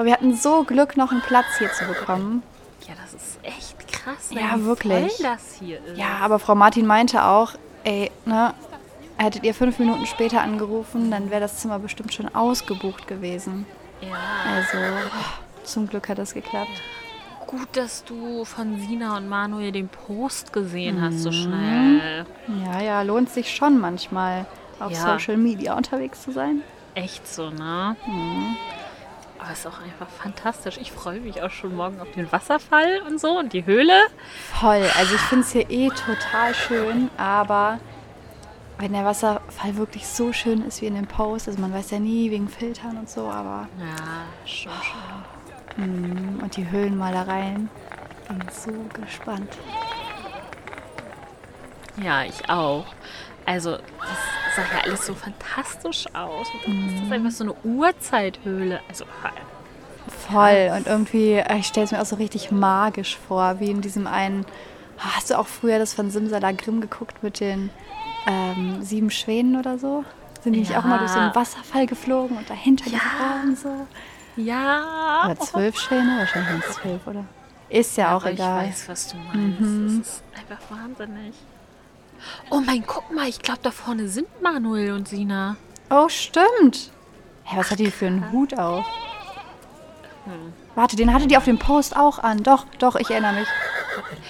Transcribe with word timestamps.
Aber 0.00 0.06
wir 0.06 0.14
hatten 0.14 0.34
so 0.34 0.64
Glück, 0.64 0.96
noch 0.96 1.10
einen 1.12 1.20
Platz 1.20 1.44
hier 1.58 1.70
zu 1.72 1.84
bekommen. 1.84 2.42
Ja, 2.88 2.94
das 3.02 3.12
ist 3.12 3.38
echt 3.42 3.92
krass. 3.92 4.30
Ja, 4.30 4.56
wie 4.56 4.64
wirklich. 4.64 5.12
Voll 5.12 5.26
das 5.26 5.56
hier 5.60 5.76
ist. 5.84 5.98
Ja, 5.98 6.20
aber 6.22 6.38
Frau 6.38 6.54
Martin 6.54 6.86
meinte 6.86 7.22
auch, 7.22 7.52
ey, 7.84 8.10
ne, 8.24 8.54
hättet 9.18 9.44
ihr 9.44 9.52
fünf 9.52 9.78
Minuten 9.78 10.06
später 10.06 10.40
angerufen, 10.40 11.10
dann 11.10 11.30
wäre 11.30 11.42
das 11.42 11.58
Zimmer 11.58 11.78
bestimmt 11.78 12.14
schon 12.14 12.34
ausgebucht 12.34 13.08
gewesen. 13.08 13.66
ja. 14.00 14.16
Also, 14.56 14.78
zum 15.64 15.86
Glück 15.86 16.08
hat 16.08 16.16
das 16.16 16.32
geklappt. 16.32 16.70
Gut, 17.46 17.68
dass 17.74 18.02
du 18.04 18.46
von 18.46 18.80
Sina 18.80 19.18
und 19.18 19.28
Manuel 19.28 19.70
den 19.70 19.88
Post 19.90 20.54
gesehen 20.54 21.02
hast, 21.02 21.12
Mhm. 21.16 21.18
so 21.18 21.30
schnell. 21.32 22.24
Ja, 22.64 22.80
ja, 22.80 23.02
lohnt 23.02 23.28
sich 23.28 23.54
schon 23.54 23.78
manchmal 23.78 24.46
auf 24.78 24.92
Ja. 24.92 25.00
Social 25.18 25.36
Media 25.36 25.76
unterwegs 25.76 26.22
zu 26.22 26.32
sein. 26.32 26.62
Echt 26.94 27.28
so, 27.28 27.50
ne? 27.50 27.96
Mhm. 28.06 28.56
Aber 29.40 29.50
es 29.52 29.60
ist 29.60 29.66
auch 29.66 29.80
einfach 29.80 30.08
fantastisch. 30.08 30.76
Ich 30.78 30.92
freue 30.92 31.20
mich 31.20 31.42
auch 31.42 31.50
schon 31.50 31.74
morgen 31.74 31.98
auf 32.00 32.10
den 32.12 32.30
Wasserfall 32.30 33.00
und 33.06 33.18
so 33.20 33.38
und 33.38 33.52
die 33.52 33.64
Höhle. 33.64 33.98
Voll. 34.60 34.84
Also 34.98 35.14
ich 35.14 35.20
finde 35.22 35.44
es 35.44 35.52
hier 35.52 35.70
eh 35.70 35.88
total 35.88 36.54
schön, 36.54 37.10
aber 37.16 37.78
wenn 38.78 38.92
der 38.92 39.04
Wasserfall 39.04 39.76
wirklich 39.76 40.06
so 40.06 40.32
schön 40.32 40.62
ist 40.66 40.82
wie 40.82 40.86
in 40.86 40.94
dem 40.94 41.06
Post, 41.06 41.48
also 41.48 41.60
man 41.60 41.72
weiß 41.72 41.90
ja 41.90 41.98
nie 41.98 42.30
wegen 42.30 42.48
Filtern 42.48 42.96
und 42.98 43.08
so, 43.08 43.28
aber 43.30 43.68
Ja, 43.78 44.46
schon 44.46 44.72
schön. 45.76 46.36
mm, 46.38 46.42
und 46.42 46.56
die 46.56 46.70
Höhlenmalereien, 46.70 47.68
bin 48.28 48.40
so 48.50 48.70
gespannt. 49.00 49.56
Ja, 52.02 52.24
ich 52.24 52.48
auch. 52.48 52.86
Also, 53.50 53.72
das 53.72 54.54
sah 54.56 54.62
ja 54.62 54.84
alles 54.84 55.06
so 55.06 55.14
fantastisch 55.14 56.06
aus. 56.14 56.46
Und 56.54 56.66
dann 56.66 56.88
ist 56.94 57.02
das 57.04 57.12
einfach 57.12 57.30
so 57.32 57.44
eine 57.44 57.54
Urzeithöhle. 57.64 58.80
Also, 58.88 59.04
Voll 60.28 60.70
und 60.76 60.86
irgendwie, 60.86 61.32
äh, 61.34 61.56
ich 61.58 61.66
stelle 61.66 61.84
es 61.84 61.92
mir 61.92 62.00
auch 62.00 62.06
so 62.06 62.16
richtig 62.16 62.50
magisch 62.52 63.18
vor, 63.28 63.58
wie 63.60 63.70
in 63.70 63.80
diesem 63.80 64.06
einen, 64.06 64.46
Ah, 64.98 65.16
hast 65.16 65.30
du 65.30 65.38
auch 65.38 65.46
früher 65.46 65.78
das 65.78 65.94
von 65.94 66.10
Simsalagrim 66.10 66.82
geguckt 66.82 67.22
mit 67.22 67.40
den 67.40 67.70
ähm, 68.26 68.82
sieben 68.82 69.10
Schwänen 69.10 69.56
oder 69.58 69.78
so? 69.78 70.04
Sind 70.42 70.52
die 70.52 70.60
nicht 70.60 70.76
auch 70.76 70.84
mal 70.84 70.98
durch 70.98 71.10
so 71.10 71.18
einen 71.18 71.30
Ja. 71.30 71.34
Wasserfall 71.34 71.86
geflogen 71.86 72.36
und 72.36 72.50
dahinter 72.50 72.84
die 72.84 72.92
Ja. 72.92 72.98
Frauen 73.00 73.56
so? 73.56 73.86
ja. 74.36 75.22
Oder 75.24 75.38
zwölf 75.40 75.78
Schwäne? 75.78 76.18
Wahrscheinlich 76.18 76.50
sind 76.50 76.64
es 76.68 76.76
zwölf, 76.76 77.06
oder? 77.06 77.24
Ist 77.70 77.96
ja 77.96 78.14
auch 78.14 78.20
Aber 78.22 78.32
egal. 78.32 78.64
Ich 78.66 78.70
weiß, 78.72 78.88
was 78.90 79.08
du 79.08 79.16
meinst. 79.16 80.02
Es 80.02 80.08
ist 80.08 80.22
einfach 80.38 80.58
wahnsinnig. 80.70 81.34
Oh 82.50 82.60
mein, 82.60 82.84
guck 82.86 83.12
mal, 83.14 83.28
ich 83.28 83.40
glaube, 83.40 83.60
da 83.62 83.70
vorne 83.70 84.08
sind 84.08 84.28
Manuel 84.42 84.92
und 84.92 85.08
Sina. 85.08 85.56
Oh, 85.90 86.08
stimmt. 86.08 86.90
Hä, 87.44 87.56
was 87.56 87.70
hat 87.70 87.78
die 87.78 87.90
für 87.90 88.06
einen 88.06 88.30
Hut 88.32 88.56
auf? 88.58 88.84
Warte, 90.74 90.96
den 90.96 91.12
hatte 91.12 91.26
die 91.26 91.36
auf 91.36 91.44
dem 91.44 91.58
Post 91.58 91.96
auch 91.96 92.18
an. 92.18 92.42
Doch, 92.42 92.64
doch, 92.78 92.96
ich 92.96 93.10
erinnere 93.10 93.32
mich. 93.32 93.48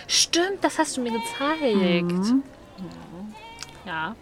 Stimmt, 0.07 0.63
das 0.63 0.79
hast 0.79 0.97
du 0.97 1.03
mir 1.03 1.13
gezeigt. 1.13 2.13
Mhm. 2.13 2.43
Ja. 3.85 4.15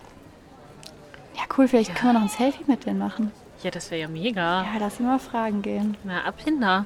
Ja, 1.35 1.43
cool, 1.57 1.69
vielleicht 1.69 1.95
können 1.95 2.15
wir 2.15 2.21
noch 2.21 2.29
ein 2.29 2.37
Selfie 2.37 2.65
mit 2.67 2.85
denen 2.87 2.99
machen. 2.99 3.33
Ja, 3.63 3.71
das 3.71 3.91
wäre 3.91 4.03
ja 4.03 4.09
mega. 4.09 4.63
Ja, 4.63 4.79
lass 4.79 4.99
ihn 4.99 5.07
mal 5.07 5.19
fragen 5.19 5.63
gehen. 5.63 5.97
Na, 6.05 6.25
ab 6.25 6.41
hin 6.43 6.61
da. 6.61 6.85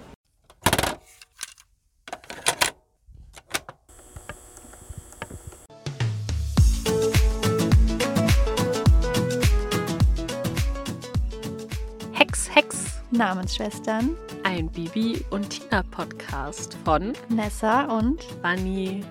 Namensschwestern, 13.12 14.16
Ein 14.42 14.70
Bibi 14.70 15.22
und 15.28 15.50
Tina 15.50 15.82
Podcast 15.82 16.78
von 16.82 17.12
Nessa 17.28 17.84
und 17.84 18.20
Bunny. 18.40 19.04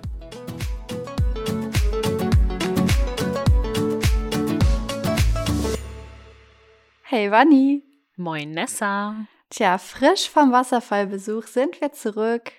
Hey 7.03 7.29
Vanni. 7.29 7.83
Moin 8.17 8.51
Nessa. 8.51 9.27
Tja, 9.51 9.77
frisch 9.77 10.29
vom 10.29 10.51
Wasserfallbesuch 10.51 11.43
sind 11.43 11.79
wir 11.79 11.91
zurück. 11.91 12.51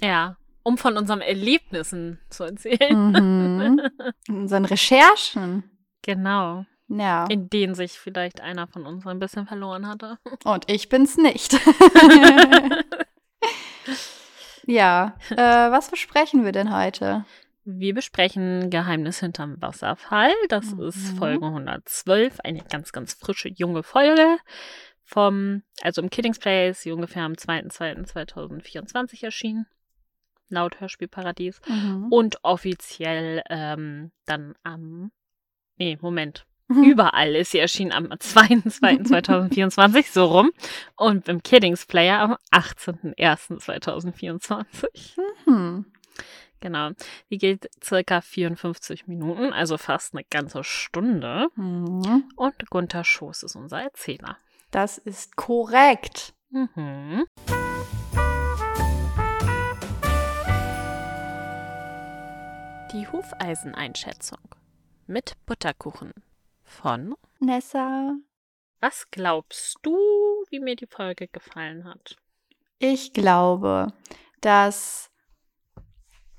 Ja, 0.00 0.36
um 0.62 0.78
von 0.78 0.96
unseren 0.96 1.20
Erlebnissen 1.20 2.20
zu 2.30 2.44
erzählen. 2.44 3.10
Mhm. 3.12 3.80
Unseren 4.28 4.64
Recherchen. 4.64 5.64
Genau. 6.02 6.64
Ja, 6.88 7.26
In 7.28 7.48
denen 7.50 7.74
sich 7.74 7.92
vielleicht 7.98 8.40
einer 8.40 8.68
von 8.68 8.86
uns 8.86 9.06
ein 9.06 9.18
bisschen 9.18 9.46
verloren 9.46 9.88
hatte. 9.88 10.18
und 10.44 10.70
ich 10.70 10.88
bin's 10.88 11.16
nicht. 11.16 11.52
ja, 14.66 15.16
äh, 15.30 15.36
was 15.36 15.90
besprechen 15.90 16.44
wir 16.44 16.52
denn 16.52 16.74
heute? 16.74 17.24
Wir 17.64 17.94
besprechen 17.94 18.70
Geheimnis 18.70 19.18
hinterm 19.20 19.60
Wasserfall. 19.60 20.32
Das 20.48 20.72
Mhm. 20.74 20.82
ist 20.82 21.18
Folge 21.18 21.44
112, 21.46 22.38
eine 22.40 22.62
ganz, 22.62 22.92
ganz 22.92 23.14
frische, 23.14 23.48
junge 23.48 23.82
Folge. 23.82 24.38
Vom, 25.02 25.62
also 25.82 26.02
im 26.02 26.10
Kiddings 26.10 26.38
Place, 26.38 26.86
ungefähr 26.86 27.22
am 27.24 27.32
2.2.2024 27.34 29.24
erschienen. 29.24 29.66
Laut 30.48 30.80
Hörspielparadies. 30.80 31.60
Mhm. 31.68 32.06
Und 32.10 32.38
offiziell 32.44 33.42
ähm, 33.50 34.12
dann 34.26 34.54
am. 34.62 35.10
Nee, 35.76 35.98
Moment. 36.00 36.46
Mhm. 36.68 36.84
Überall 36.84 37.34
ist 37.36 37.52
sie 37.52 37.58
erschienen 37.58 37.92
am 37.92 38.06
2.2.2024, 38.12 40.12
so 40.12 40.24
rum. 40.26 40.50
Und 40.96 41.28
im 41.28 41.42
Kiddings 41.42 41.86
Player 41.86 42.20
am 42.20 42.36
18.01.2024. 42.52 45.16
Hm. 45.44 45.86
Genau. 46.60 46.90
Die 47.30 47.38
geht 47.38 47.68
circa 47.84 48.20
54 48.20 49.06
Minuten, 49.06 49.52
also 49.52 49.78
fast 49.78 50.14
eine 50.14 50.24
ganze 50.24 50.64
Stunde. 50.64 51.48
Mhm. 51.54 52.24
Und 52.34 52.70
Gunther 52.70 53.04
Schoß 53.04 53.44
ist 53.44 53.54
unser 53.56 53.82
Erzähler. 53.82 54.36
Das 54.70 54.98
ist 54.98 55.36
korrekt. 55.36 56.34
Mhm. 56.50 57.24
Die 62.92 63.06
Hufeiseneinschätzung 63.12 64.38
mit 65.06 65.34
Butterkuchen 65.44 66.12
von 66.66 67.14
Nessa, 67.40 68.14
Was 68.80 69.10
glaubst 69.10 69.78
du, 69.82 69.96
wie 70.50 70.60
mir 70.60 70.76
die 70.76 70.86
Folge 70.86 71.28
gefallen 71.28 71.84
hat? 71.84 72.16
ich 72.78 73.14
glaube, 73.14 73.88
dass 74.42 75.10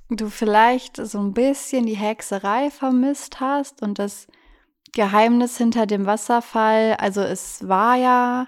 du 0.09 0.29
vielleicht 0.29 0.97
so 0.97 1.19
ein 1.19 1.33
bisschen 1.33 1.88
die 1.88 1.97
Hexerei 1.97 2.69
vermisst 2.69 3.39
hast 3.39 3.81
und 3.81 3.97
das 3.97 4.27
Geheimnis 4.93 5.57
hinter 5.57 5.85
dem 5.88 6.05
Wasserfall. 6.05 6.95
Also 6.99 7.21
es 7.21 7.67
war 7.67 7.95
ja 7.95 8.47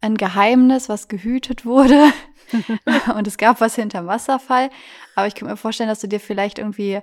ein 0.00 0.16
Geheimnis, 0.16 0.88
was 0.88 1.08
gehütet 1.08 1.64
wurde. 1.64 2.12
und 3.14 3.26
es 3.26 3.36
gab 3.36 3.60
was 3.60 3.74
hinterm 3.74 4.06
Wasserfall. 4.06 4.70
Aber 5.14 5.26
ich 5.26 5.34
könnte 5.34 5.52
mir 5.52 5.56
vorstellen, 5.56 5.88
dass 5.88 6.00
du 6.00 6.08
dir 6.08 6.20
vielleicht 6.20 6.58
irgendwie 6.58 7.00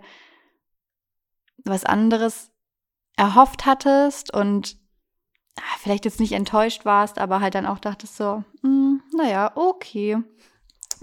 was 1.64 1.86
anderes 1.86 2.52
erhofft 3.16 3.66
hattest 3.66 4.34
und 4.34 4.78
ah, 5.58 5.78
vielleicht 5.80 6.06
jetzt 6.06 6.20
nicht 6.20 6.34
enttäuscht 6.34 6.86
warst, 6.86 7.20
aber 7.20 7.40
halt 7.40 7.56
dann 7.56 7.66
auch 7.66 7.80
dachtest 7.80 8.18
so, 8.18 8.44
hm, 8.62 9.02
naja, 9.16 9.52
okay. 9.56 10.18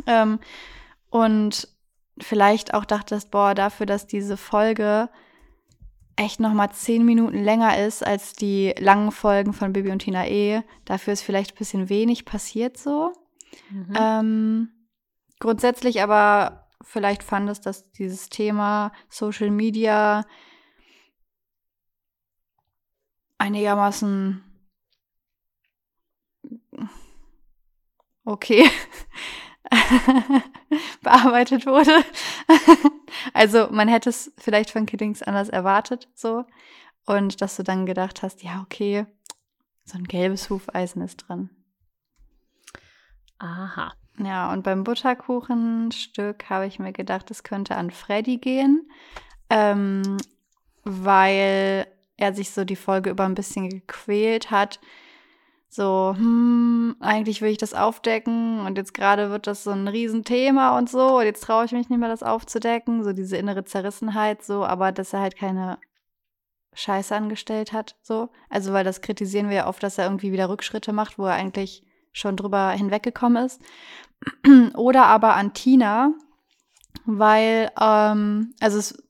Ähm, 0.06 0.38
und 1.10 1.68
vielleicht 2.18 2.74
auch 2.74 2.84
dachtest, 2.84 3.30
boah, 3.30 3.54
dafür, 3.54 3.86
dass 3.86 4.06
diese 4.06 4.36
Folge 4.36 5.08
echt 6.16 6.40
noch 6.40 6.52
mal 6.52 6.70
zehn 6.70 7.04
Minuten 7.04 7.42
länger 7.42 7.78
ist 7.78 8.04
als 8.04 8.34
die 8.34 8.74
langen 8.78 9.12
Folgen 9.12 9.52
von 9.52 9.72
Bibi 9.72 9.90
und 9.90 10.00
Tina 10.00 10.26
E, 10.26 10.62
dafür 10.84 11.14
ist 11.14 11.22
vielleicht 11.22 11.52
ein 11.52 11.58
bisschen 11.58 11.88
wenig 11.88 12.24
passiert 12.24 12.76
so. 12.76 13.12
Mhm. 13.70 13.94
Ähm, 13.98 14.68
grundsätzlich 15.40 16.02
aber 16.02 16.68
vielleicht 16.82 17.22
fandest, 17.22 17.66
dass 17.66 17.90
dieses 17.92 18.28
Thema 18.28 18.92
Social 19.08 19.50
Media 19.50 20.24
einigermaßen 23.42 24.40
okay 28.24 28.70
bearbeitet 31.02 31.66
wurde. 31.66 32.04
also 33.34 33.66
man 33.70 33.88
hätte 33.88 34.10
es 34.10 34.32
vielleicht 34.38 34.70
von 34.70 34.86
Kiddings 34.86 35.22
anders 35.22 35.48
erwartet, 35.48 36.08
so. 36.14 36.44
Und 37.04 37.40
dass 37.40 37.56
du 37.56 37.64
dann 37.64 37.84
gedacht 37.84 38.22
hast, 38.22 38.44
ja, 38.44 38.62
okay, 38.62 39.06
so 39.84 39.98
ein 39.98 40.04
gelbes 40.04 40.48
Hufeisen 40.48 41.02
ist 41.02 41.16
drin. 41.16 41.50
Aha. 43.38 43.92
Ja, 44.18 44.52
und 44.52 44.62
beim 44.62 44.84
Butterkuchenstück 44.84 46.48
habe 46.48 46.66
ich 46.66 46.78
mir 46.78 46.92
gedacht, 46.92 47.32
es 47.32 47.42
könnte 47.42 47.74
an 47.74 47.90
Freddy 47.90 48.38
gehen, 48.38 48.88
ähm, 49.50 50.16
weil 50.84 51.91
er 52.22 52.34
sich 52.34 52.52
so 52.52 52.64
die 52.64 52.76
Folge 52.76 53.10
über 53.10 53.24
ein 53.24 53.34
bisschen 53.34 53.68
gequält 53.68 54.50
hat, 54.50 54.80
so, 55.68 56.14
hm, 56.16 56.96
eigentlich 57.00 57.40
will 57.42 57.50
ich 57.50 57.58
das 57.58 57.74
aufdecken 57.74 58.60
und 58.66 58.76
jetzt 58.76 58.94
gerade 58.94 59.30
wird 59.30 59.46
das 59.46 59.64
so 59.64 59.70
ein 59.70 59.88
Riesenthema 59.88 60.78
und 60.78 60.88
so 60.88 61.18
und 61.18 61.24
jetzt 61.24 61.42
traue 61.42 61.64
ich 61.64 61.72
mich 61.72 61.88
nicht 61.88 61.98
mehr, 61.98 62.08
das 62.08 62.22
aufzudecken, 62.22 63.02
so 63.04 63.12
diese 63.12 63.36
innere 63.36 63.64
Zerrissenheit, 63.64 64.42
so, 64.44 64.64
aber 64.64 64.92
dass 64.92 65.12
er 65.12 65.20
halt 65.20 65.36
keine 65.36 65.78
Scheiße 66.74 67.14
angestellt 67.14 67.72
hat, 67.72 67.96
so. 68.02 68.30
Also, 68.48 68.72
weil 68.72 68.84
das 68.84 69.00
kritisieren 69.02 69.48
wir 69.48 69.56
ja 69.56 69.66
oft, 69.66 69.82
dass 69.82 69.98
er 69.98 70.04
irgendwie 70.06 70.32
wieder 70.32 70.48
Rückschritte 70.48 70.92
macht, 70.92 71.18
wo 71.18 71.26
er 71.26 71.34
eigentlich 71.34 71.84
schon 72.12 72.36
drüber 72.36 72.70
hinweggekommen 72.70 73.44
ist. 73.44 73.60
Oder 74.76 75.06
aber 75.06 75.36
an 75.36 75.52
Tina, 75.54 76.14
weil, 77.04 77.70
ähm, 77.80 78.54
also 78.60 78.78
es 78.78 79.02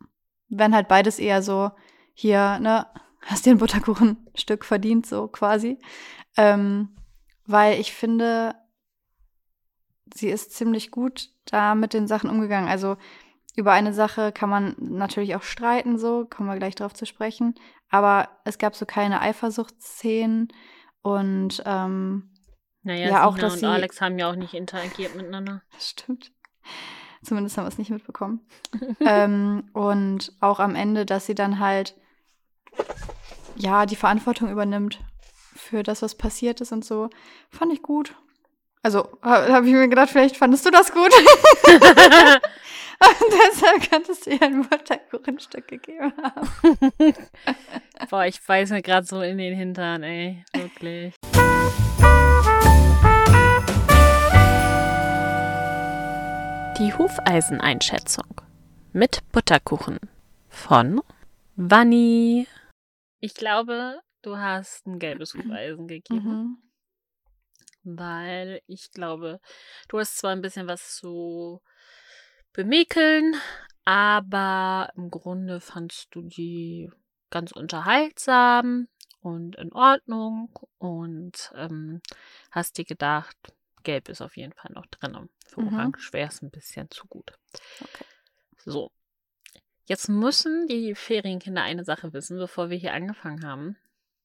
werden 0.49 0.75
halt 0.75 0.89
beides 0.89 1.19
eher 1.19 1.43
so, 1.43 1.71
hier, 2.15 2.59
ne, 2.59 2.87
hast 3.23 3.47
dir 3.47 3.51
ein 3.51 3.59
Butterkuchenstück 3.59 4.65
verdient, 4.65 5.07
so 5.07 5.29
quasi. 5.29 5.79
Ähm, 6.37 6.97
weil 7.47 7.81
ich 7.81 7.93
finde, 7.93 8.55
sie 10.15 10.29
ist 10.29 10.53
ziemlich 10.53 10.91
gut 10.91 11.31
da 11.47 11.75
mit 11.75 11.95
den 11.95 12.07
Sachen 12.07 12.31
umgegangen. 12.31 12.69
Also 12.69 12.97
über 13.57 13.73
eine 13.73 13.93
Sache 13.93 14.33
kann 14.33 14.49
man 14.49 14.75
natürlich 14.79 15.37
auch 15.37 15.43
streiten, 15.43 15.99
so, 15.99 16.27
kommen 16.27 16.49
wir 16.49 16.57
gleich 16.57 16.75
drauf 16.75 16.95
zu 16.95 17.07
sprechen. 17.07 17.55
Aber 17.91 18.29
es 18.45 18.59
gab 18.59 18.75
so 18.75 18.87
keine 18.87 19.21
Eifersuchtsszenen 19.21 20.49
und 21.03 21.63
ähm, 21.67 22.31
naja, 22.83 23.09
ja, 23.09 23.25
auch, 23.27 23.39
dass 23.39 23.55
und 23.55 23.59
sie- 23.61 23.67
Alex 23.67 24.01
haben 24.01 24.19
ja 24.19 24.31
auch 24.31 24.37
nicht 24.37 24.55
interagiert 24.55 25.15
miteinander. 25.15 25.63
Stimmt. 25.79 26.33
Zumindest 27.23 27.57
haben 27.57 27.65
wir 27.65 27.69
es 27.69 27.79
nicht 27.79 27.91
mitbekommen. 27.91 28.41
ähm, 29.01 29.69
und 29.73 30.33
auch 30.41 30.59
am 30.59 30.75
Ende, 30.75 31.07
dass 31.07 31.27
sie 31.27 31.35
dann 31.35 31.59
halt 31.61 31.95
ja 33.57 33.87
die 33.87 33.97
Verantwortung 33.97 34.51
übernimmt 34.51 35.01
für 35.55 35.83
das, 35.83 36.03
was 36.03 36.15
passiert 36.17 36.61
ist 36.61 36.73
und 36.73 36.85
so, 36.85 37.11
fand 37.51 37.73
ich 37.73 37.83
gut. 37.83 38.15
Also 38.83 39.09
ha, 39.23 39.49
habe 39.49 39.67
ich 39.67 39.73
mir 39.73 39.89
gedacht, 39.89 40.11
vielleicht 40.11 40.37
fandest 40.37 40.67
du 40.67 40.71
das 40.71 40.93
gut. 40.93 41.13
und 41.67 42.43
deshalb 43.31 43.89
könntest 43.89 44.27
du 44.27 44.31
ihr 44.31 44.43
ein 44.43 44.63
Butterkuchenstück 44.69 45.69
gegeben 45.69 46.13
haben. 46.23 46.49
Boah, 48.11 48.27
ich 48.27 48.45
beiß 48.45 48.71
mir 48.71 48.83
gerade 48.83 49.07
so 49.07 49.23
in 49.23 49.39
den 49.39 49.55
Hintern, 49.55 50.03
ey. 50.03 50.45
Wirklich. 50.53 51.15
Die 56.79 56.93
Hufeiseneinschätzung 56.99 58.41
mit 58.93 59.21
Butterkuchen 59.31 60.01
von 60.49 61.01
Vanni. 61.55 62.49
Ich 63.25 63.35
glaube, 63.35 64.01
du 64.23 64.37
hast 64.37 64.85
ein 64.85 64.99
gelbes 64.99 65.35
Hufeisen 65.35 65.87
gegeben, 65.87 66.29
Mhm. 66.29 66.59
weil 67.85 68.63
ich 68.67 68.91
glaube, 68.91 69.39
du 69.87 70.01
hast 70.01 70.19
zwar 70.19 70.33
ein 70.33 70.43
bisschen 70.43 70.67
was 70.67 70.97
zu 70.97 71.63
bemäkeln, 72.53 73.37
aber 73.85 74.91
im 74.97 75.09
Grunde 75.09 75.61
fandst 75.61 76.09
du 76.11 76.23
die 76.23 76.91
ganz 77.31 77.53
unterhaltsam 77.53 78.89
und 79.21 79.55
in 79.55 79.73
Ordnung 79.73 80.51
und 80.79 81.53
ähm, 81.55 82.03
hast 82.51 82.77
dir 82.77 82.85
gedacht, 82.85 83.37
gelb 83.85 84.09
ist 84.09 84.21
auf 84.21 84.37
jeden 84.37 84.53
Fall 84.53 84.73
noch 84.75 84.87
drin. 84.87 85.29
Für 85.47 85.61
Mhm. 85.61 85.75
Orange 85.75 86.13
wäre 86.13 86.29
es 86.29 86.43
ein 86.43 86.51
bisschen 86.51 86.91
zu 86.91 87.07
gut. 87.07 87.39
Okay. 87.81 88.05
So. 88.65 88.91
Jetzt 89.85 90.09
müssen 90.09 90.67
die 90.69 90.95
Ferienkinder 90.95 91.63
eine 91.63 91.85
Sache 91.85 92.13
wissen, 92.13 92.39
bevor 92.39 92.71
wir 92.71 92.77
hier 92.77 92.95
angefangen 92.95 93.45
haben. 93.45 93.77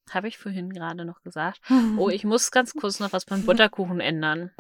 Habe 0.09 0.27
ich 0.27 0.37
vorhin 0.37 0.71
gerade 0.71 1.03
noch 1.03 1.21
gesagt. 1.21 1.59
Oh, 1.97 2.09
ich 2.09 2.23
muss 2.23 2.51
ganz 2.51 2.73
kurz 2.73 2.99
noch 2.99 3.11
was 3.11 3.25
beim 3.25 3.45
Butterkuchen 3.45 3.99
ändern. 3.99 4.51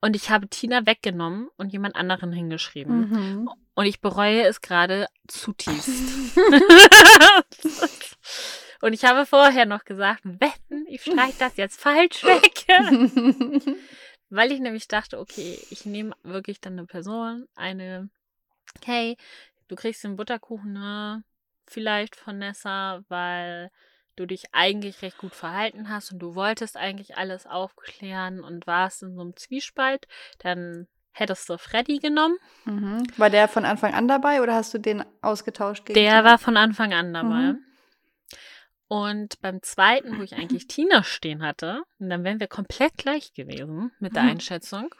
Und 0.00 0.16
ich 0.16 0.30
habe 0.30 0.48
Tina 0.48 0.84
weggenommen 0.84 1.48
und 1.56 1.72
jemand 1.72 1.94
anderen 1.94 2.32
hingeschrieben. 2.32 3.08
Mhm. 3.08 3.50
Und 3.74 3.86
ich 3.86 4.00
bereue 4.00 4.42
es 4.42 4.60
gerade 4.60 5.06
zutiefst. 5.28 6.36
und 8.82 8.92
ich 8.92 9.04
habe 9.04 9.24
vorher 9.26 9.64
noch 9.64 9.84
gesagt, 9.84 10.22
wetten, 10.24 10.86
ich 10.88 11.02
streiche 11.02 11.38
das 11.38 11.56
jetzt 11.56 11.80
falsch 11.80 12.24
weg. 12.24 12.66
Weil 14.28 14.50
ich 14.50 14.58
nämlich 14.58 14.88
dachte, 14.88 15.20
okay, 15.20 15.58
ich 15.70 15.86
nehme 15.86 16.14
wirklich 16.24 16.60
dann 16.60 16.72
eine 16.72 16.86
Person, 16.86 17.46
eine, 17.54 18.10
hey, 18.84 19.16
du 19.68 19.76
kriegst 19.76 20.04
den 20.04 20.16
Butterkuchen, 20.16 20.72
ne? 20.72 21.24
Vielleicht 21.66 22.16
von 22.16 22.38
Nessa, 22.38 23.02
weil 23.08 23.70
du 24.16 24.26
dich 24.26 24.46
eigentlich 24.52 25.02
recht 25.02 25.18
gut 25.18 25.34
verhalten 25.34 25.88
hast 25.88 26.12
und 26.12 26.18
du 26.18 26.34
wolltest 26.34 26.76
eigentlich 26.76 27.16
alles 27.16 27.46
aufklären 27.46 28.44
und 28.44 28.66
warst 28.66 29.02
in 29.02 29.14
so 29.14 29.20
einem 29.22 29.36
Zwiespalt, 29.36 30.06
dann 30.40 30.86
hättest 31.12 31.48
du 31.48 31.58
Freddy 31.58 31.98
genommen. 31.98 32.36
Mhm. 32.64 33.02
War 33.16 33.30
der 33.30 33.48
von 33.48 33.64
Anfang 33.64 33.94
an 33.94 34.08
dabei 34.08 34.42
oder 34.42 34.54
hast 34.54 34.74
du 34.74 34.78
den 34.78 35.04
ausgetauscht 35.22 35.86
gegen 35.86 35.98
Der 35.98 36.24
war 36.24 36.38
von 36.38 36.56
Anfang 36.56 36.92
an 36.92 37.14
dabei. 37.14 37.52
Mhm. 37.52 37.64
Und 38.88 39.40
beim 39.40 39.62
zweiten, 39.62 40.18
wo 40.18 40.22
ich 40.22 40.34
eigentlich 40.34 40.66
Tina 40.66 41.02
stehen 41.02 41.42
hatte, 41.42 41.82
und 41.98 42.10
dann 42.10 42.24
wären 42.24 42.40
wir 42.40 42.48
komplett 42.48 42.98
gleich 42.98 43.32
gewesen 43.32 43.90
mit 44.00 44.14
der 44.16 44.24
Mhm. 44.24 44.30
Einschätzung, 44.30 44.94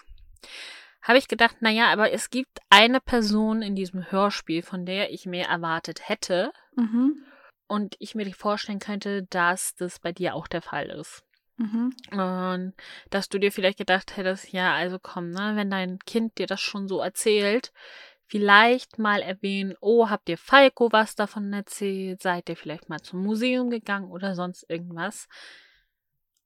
habe 1.03 1.19
ich 1.19 1.29
gedacht, 1.29 1.57
naja, 1.61 1.93
aber 1.93 2.13
es 2.13 2.31
gibt 2.31 2.61
eine 2.71 3.01
Person 3.01 3.63
in 3.63 3.75
diesem 3.75 4.11
Hörspiel, 4.11 4.63
von 4.63 4.87
der 4.87 5.13
ich 5.13 5.27
mehr 5.27 5.49
erwartet 5.49 6.09
hätte 6.09 6.53
Mhm. 6.77 7.25
und 7.67 7.97
ich 7.99 8.15
mir 8.15 8.33
vorstellen 8.35 8.79
könnte, 8.79 9.25
dass 9.25 9.75
das 9.75 9.99
bei 9.99 10.13
dir 10.13 10.35
auch 10.35 10.47
der 10.47 10.63
Fall 10.63 10.87
ist. 10.91 11.25
Mhm. 11.57 11.95
Und 12.13 12.75
dass 13.11 13.29
du 13.29 13.39
dir 13.39 13.53
vielleicht 13.53 13.79
gedacht 13.79 14.17
hättest, 14.17 14.53
ja, 14.53 14.75
also 14.75 14.99
komm, 15.01 15.31
ne, 15.31 15.53
wenn 15.55 15.71
dein 15.71 15.99
Kind 16.01 16.39
dir 16.39 16.47
das 16.47 16.61
schon 16.61 16.89
so 16.89 17.01
erzählt, 17.01 17.73
vielleicht 18.27 18.99
mal 18.99 19.21
erwähnen, 19.21 19.75
oh, 19.81 20.09
habt 20.09 20.29
ihr 20.29 20.39
Falco 20.39 20.91
was 20.91 21.15
davon 21.15 21.53
erzählt? 21.53 22.23
Seid 22.23 22.49
ihr 22.49 22.57
vielleicht 22.57 22.89
mal 22.89 23.01
zum 23.01 23.23
Museum 23.23 23.69
gegangen 23.69 24.11
oder 24.11 24.35
sonst 24.35 24.65
irgendwas? 24.71 25.29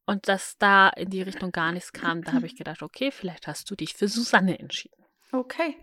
Und 0.07 0.29
dass 0.29 0.57
da 0.59 0.89
in 0.89 1.11
die 1.11 1.23
Richtung 1.23 1.51
gar 1.53 1.73
nichts 1.73 1.93
kam, 1.93 2.23
da 2.23 2.33
habe 2.33 2.47
ich 2.47 2.57
gedacht, 2.57 2.83
okay, 2.83 3.11
vielleicht 3.11 3.47
hast 3.49 3.71
du 3.71 3.75
dich 3.75 3.95
für 3.95 4.09
Susanne 4.09 4.59
entschieden. 4.59 5.05
Okay. 5.33 5.77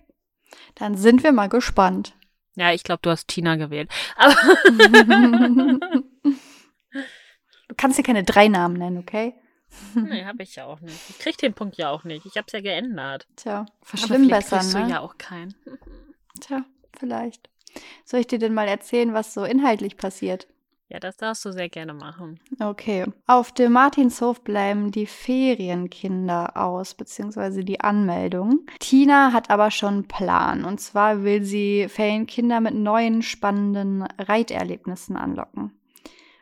Dann 0.75 0.95
sind 0.95 1.23
wir 1.23 1.33
mal 1.33 1.49
gespannt. 1.49 2.13
Ja, 2.55 2.71
ich 2.71 2.83
glaube, 2.83 3.01
du 3.01 3.09
hast 3.09 3.27
Tina 3.27 3.55
gewählt. 3.57 3.91
Aber 4.15 4.35
Du 7.73 7.77
kannst 7.77 7.97
dir 7.97 8.03
keine 8.03 8.23
drei 8.23 8.49
Namen 8.49 8.77
nennen, 8.77 8.99
okay? 8.99 9.33
nee, 9.95 10.23
habe 10.25 10.43
ich 10.43 10.55
ja 10.57 10.65
auch 10.65 10.79
nicht. 10.81 11.09
Ich 11.09 11.17
krieg 11.17 11.37
den 11.39 11.55
Punkt 11.55 11.75
ja 11.77 11.89
auch 11.89 12.03
nicht. 12.03 12.25
Ich 12.27 12.37
habe 12.37 12.45
es 12.45 12.53
ja 12.53 12.61
geändert. 12.61 13.27
Tja, 13.35 13.65
verschlimmbessern, 13.81 14.71
ne? 14.73 14.83
du 14.83 14.91
ja 14.91 14.99
auch 14.99 15.17
keinen. 15.17 15.55
Tja, 16.39 16.63
vielleicht. 16.95 17.49
Soll 18.05 18.19
ich 18.19 18.27
dir 18.27 18.37
denn 18.37 18.53
mal 18.53 18.67
erzählen, 18.67 19.13
was 19.13 19.33
so 19.33 19.43
inhaltlich 19.43 19.97
passiert? 19.97 20.47
Ja, 20.89 20.99
das 20.99 21.17
darfst 21.17 21.43
du 21.45 21.51
sehr 21.51 21.69
gerne 21.69 21.93
machen. 21.93 22.39
Okay. 22.59 23.05
Auf 23.25 23.51
dem 23.51 23.71
Martinshof 23.71 24.43
bleiben 24.43 24.91
die 24.91 25.07
Ferienkinder 25.07 26.55
aus, 26.55 26.93
beziehungsweise 26.93 27.63
die 27.63 27.79
Anmeldung. 27.79 28.65
Tina 28.79 29.33
hat 29.33 29.49
aber 29.49 29.71
schon 29.71 29.93
einen 29.93 30.07
Plan. 30.07 30.65
Und 30.65 30.79
zwar 30.79 31.23
will 31.23 31.43
sie 31.43 31.87
Ferienkinder 31.89 32.61
mit 32.61 32.75
neuen, 32.75 33.21
spannenden 33.21 34.03
Reiterlebnissen 34.19 35.15
anlocken. 35.15 35.71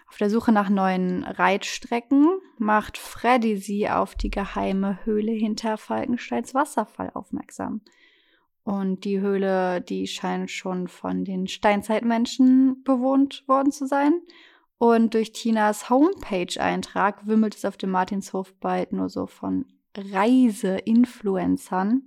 Auf 0.10 0.17
der 0.17 0.29
Suche 0.29 0.51
nach 0.51 0.67
neuen 0.69 1.24
Reitstrecken 1.24 2.27
macht 2.57 2.98
Freddy 2.98 3.55
sie 3.55 3.89
auf 3.89 4.15
die 4.15 4.29
geheime 4.29 5.00
Höhle 5.05 5.31
hinter 5.31 5.77
Falkensteins 5.77 6.53
Wasserfall 6.53 7.12
aufmerksam. 7.13 7.79
Und 8.63 9.06
die 9.06 9.20
Höhle, 9.20 9.82
die 9.82 10.08
scheint 10.08 10.51
schon 10.51 10.88
von 10.88 11.25
den 11.25 11.48
Steinzeitmenschen 11.48 12.84
bewohnt 12.84 13.44
worden 13.48 13.72
zu 13.72 13.88
sein. 13.88 14.13
Und 14.77 15.13
durch 15.13 15.32
Tinas 15.32 15.89
Homepage-Eintrag 15.89 17.27
wimmelt 17.27 17.56
es 17.56 17.65
auf 17.65 17.77
dem 17.77 17.91
Martinshof 17.91 18.53
bald 18.60 18.94
nur 18.94 19.10
so 19.10 19.27
von 19.27 19.65
Reise-Influencern. 19.96 22.03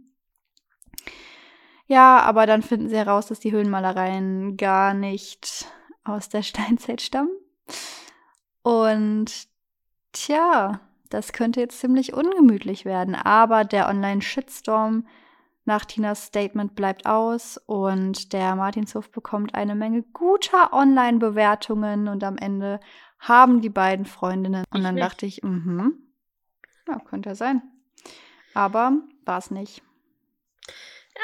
Ja, 1.86 2.20
aber 2.20 2.46
dann 2.46 2.62
finden 2.62 2.88
sie 2.88 2.96
heraus, 2.96 3.26
dass 3.26 3.40
die 3.40 3.52
Höhlenmalereien 3.52 4.56
gar 4.56 4.94
nicht 4.94 5.66
aus 6.02 6.28
der 6.28 6.42
Steinzeit 6.42 7.00
stammen. 7.00 7.36
Und 8.62 9.48
tja, 10.12 10.80
das 11.10 11.32
könnte 11.32 11.60
jetzt 11.60 11.78
ziemlich 11.78 12.14
ungemütlich 12.14 12.84
werden. 12.84 13.14
Aber 13.14 13.64
der 13.64 13.88
Online-Shitstorm 13.88 15.06
nach 15.64 15.84
Tinas 15.84 16.26
Statement 16.26 16.74
bleibt 16.74 17.06
aus 17.06 17.58
und 17.66 18.32
der 18.32 18.54
Martinshof 18.54 19.10
bekommt 19.10 19.54
eine 19.54 19.74
Menge 19.74 20.02
guter 20.02 20.72
Online-Bewertungen 20.72 22.08
und 22.08 22.22
am 22.22 22.36
Ende 22.36 22.80
haben 23.18 23.60
die 23.60 23.70
beiden 23.70 24.04
Freundinnen. 24.04 24.64
Und 24.70 24.82
dann 24.84 24.96
dachte 24.96 25.24
ich, 25.26 25.42
mhm, 25.42 25.94
ja, 26.86 26.98
könnte 26.98 27.30
ja 27.30 27.34
sein. 27.34 27.62
Aber 28.52 28.92
war 29.24 29.38
es 29.38 29.50
nicht. 29.50 29.82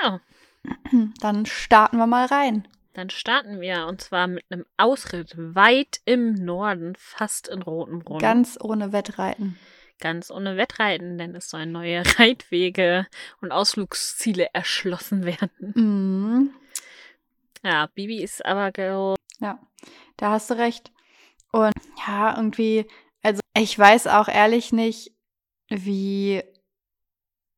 Ja, 0.02 0.20
Dann 1.20 1.46
starten 1.46 1.96
wir 1.96 2.06
mal 2.06 2.26
rein. 2.26 2.68
dann 2.92 3.08
starten 3.10 3.60
wir 3.60 3.86
und 3.86 4.00
zwar 4.00 4.26
mit 4.26 4.44
einem 4.50 4.66
Ausritt 4.76 5.34
weit 5.36 6.00
im 6.04 6.34
Norden, 6.34 6.94
fast 6.98 7.48
in 7.48 7.62
Rotenbrunn. 7.62 8.18
Ganz 8.18 8.58
ohne 8.60 8.92
Wettreiten. 8.92 9.58
Ganz 10.00 10.30
ohne 10.30 10.56
Wettreiten, 10.56 11.18
denn 11.18 11.34
es 11.34 11.50
sollen 11.50 11.72
neue 11.72 12.02
Reitwege 12.18 13.06
und 13.40 13.52
Ausflugsziele 13.52 14.48
erschlossen 14.52 15.24
werden. 15.24 15.50
Mhm. 15.74 16.54
Ja, 17.62 17.86
Bibi 17.94 18.22
ist 18.22 18.44
aber 18.44 18.72
ge 18.72 19.14
Ja, 19.38 19.58
da 20.16 20.30
hast 20.30 20.50
du 20.50 20.54
recht. 20.54 20.90
Und 21.52 21.74
ja, 22.06 22.36
irgendwie, 22.36 22.86
also 23.22 23.40
ich 23.56 23.78
weiß 23.78 24.06
auch 24.06 24.28
ehrlich 24.28 24.72
nicht, 24.72 25.12
wie 25.68 26.42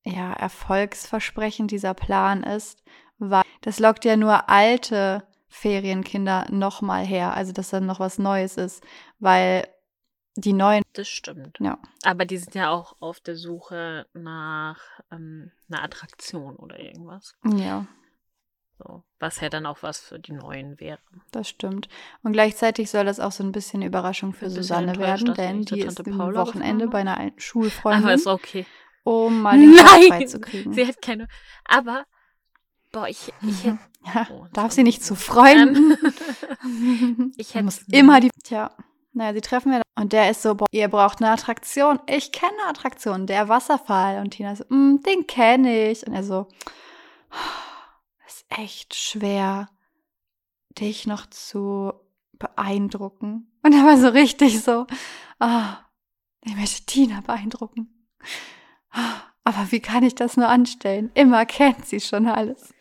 ja, 0.04 0.32
erfolgsversprechend 0.32 1.70
dieser 1.70 1.94
Plan 1.94 2.42
ist, 2.42 2.82
weil 3.18 3.42
das 3.60 3.78
lockt 3.78 4.04
ja 4.04 4.16
nur 4.16 4.48
alte 4.48 5.26
Ferienkinder 5.48 6.46
nochmal 6.50 7.04
her, 7.04 7.34
also 7.34 7.52
dass 7.52 7.70
dann 7.70 7.86
noch 7.86 8.00
was 8.00 8.18
Neues 8.18 8.56
ist, 8.56 8.82
weil 9.20 9.68
die 10.36 10.52
neuen. 10.52 10.82
Das 10.94 11.08
stimmt. 11.08 11.58
Ja. 11.60 11.78
Aber 12.04 12.24
die 12.24 12.38
sind 12.38 12.54
ja 12.54 12.70
auch 12.70 12.96
auf 13.00 13.20
der 13.20 13.36
Suche 13.36 14.06
nach 14.14 14.80
ähm, 15.10 15.50
einer 15.68 15.82
Attraktion 15.82 16.56
oder 16.56 16.78
irgendwas. 16.78 17.34
Ja. 17.44 17.86
So, 18.78 19.04
was 19.18 19.40
ja 19.40 19.48
dann 19.48 19.66
auch 19.66 19.82
was 19.82 20.00
für 20.00 20.18
die 20.18 20.32
Neuen 20.32 20.80
wäre. 20.80 20.98
Das 21.30 21.48
stimmt. 21.48 21.88
Und 22.22 22.32
gleichzeitig 22.32 22.90
soll 22.90 23.04
das 23.04 23.20
auch 23.20 23.32
so 23.32 23.44
ein 23.44 23.52
bisschen 23.52 23.80
eine 23.80 23.86
Überraschung 23.86 24.32
für 24.32 24.50
Susanne 24.50 24.96
werden, 24.96 25.34
denn 25.34 25.64
die 25.64 25.80
ist 25.80 26.00
am 26.00 26.18
Wochenende 26.34 26.88
bei 26.88 27.00
einer 27.00 27.32
Schulfreundin. 27.36 28.04
Aber 28.04 28.14
ist 28.14 28.26
okay. 28.26 28.66
Um 29.04 29.42
mal 29.42 29.58
den 29.58 29.76
Kopf 29.76 30.06
freizukriegen. 30.08 30.72
Sie 30.72 30.86
hat 30.86 31.02
keine. 31.02 31.28
Aber, 31.64 32.04
boah, 32.92 33.08
ich, 33.08 33.32
ich. 33.42 33.72
Ja, 34.04 34.26
oh, 34.32 34.48
darf 34.52 34.72
sie 34.72 34.82
nicht 34.82 35.04
zu 35.04 35.14
Freunden. 35.14 35.96
ich 37.36 37.54
hätte. 37.54 37.64
muss 37.64 37.82
immer 37.82 38.18
die. 38.18 38.30
Tja. 38.42 38.76
Naja, 39.12 39.34
sie 39.34 39.40
treffen 39.42 39.72
wir 39.72 39.82
und 39.94 40.12
der 40.12 40.30
ist 40.30 40.42
so, 40.42 40.56
ihr 40.70 40.88
braucht 40.88 41.20
eine 41.22 41.30
Attraktion. 41.30 42.00
Ich 42.08 42.32
kenne 42.32 42.52
eine 42.62 42.70
Attraktion, 42.70 43.26
der 43.26 43.48
Wasserfall. 43.48 44.20
Und 44.20 44.30
Tina 44.30 44.56
so, 44.56 44.64
mm, 44.68 45.00
den 45.02 45.26
kenne 45.26 45.90
ich. 45.90 46.06
Und 46.06 46.14
er 46.14 46.24
so, 46.24 46.48
ist 48.26 48.46
echt 48.48 48.94
schwer, 48.94 49.68
dich 50.70 51.06
noch 51.06 51.26
zu 51.26 51.92
beeindrucken. 52.32 53.52
Und 53.62 53.74
er 53.74 53.84
war 53.84 53.98
so 53.98 54.08
richtig 54.08 54.62
so, 54.62 54.86
oh, 55.40 55.62
ich 56.44 56.56
möchte 56.56 56.86
Tina 56.86 57.20
beeindrucken. 57.20 58.08
Aber 59.44 59.70
wie 59.70 59.80
kann 59.80 60.04
ich 60.04 60.14
das 60.14 60.36
nur 60.36 60.48
anstellen? 60.48 61.10
Immer 61.14 61.46
kennt 61.46 61.86
sie 61.86 62.00
schon 62.00 62.28
alles. 62.28 62.71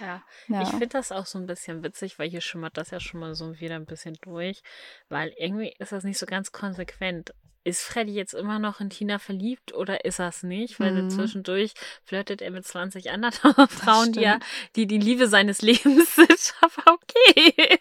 Ja, 0.00 0.22
ja. 0.48 0.62
ich 0.62 0.68
finde 0.68 0.88
das 0.88 1.12
auch 1.12 1.26
so 1.26 1.38
ein 1.38 1.46
bisschen 1.46 1.82
witzig, 1.82 2.18
weil 2.18 2.28
hier 2.28 2.40
schimmert 2.40 2.76
das 2.76 2.90
ja 2.90 3.00
schon 3.00 3.20
mal 3.20 3.34
so 3.34 3.58
wieder 3.60 3.76
ein 3.76 3.86
bisschen 3.86 4.18
durch, 4.22 4.62
weil 5.08 5.32
irgendwie 5.36 5.74
ist 5.78 5.92
das 5.92 6.04
nicht 6.04 6.18
so 6.18 6.26
ganz 6.26 6.52
konsequent. 6.52 7.34
Ist 7.64 7.82
Freddy 7.82 8.12
jetzt 8.12 8.34
immer 8.34 8.58
noch 8.58 8.80
in 8.80 8.90
Tina 8.90 9.20
verliebt 9.20 9.72
oder 9.72 10.04
ist 10.04 10.18
er 10.18 10.28
es 10.28 10.42
nicht? 10.42 10.80
Weil 10.80 11.04
mhm. 11.04 11.10
zwischendurch 11.10 11.74
flirtet 12.04 12.42
er 12.42 12.50
mit 12.50 12.66
20 12.66 13.10
anderen 13.10 13.68
Frauen, 13.68 14.12
die, 14.12 14.20
ja, 14.20 14.40
die 14.74 14.88
die 14.88 14.98
Liebe 14.98 15.28
seines 15.28 15.62
Lebens 15.62 16.16
sind. 16.16 16.54
Aber 16.60 16.94
okay. 16.94 17.78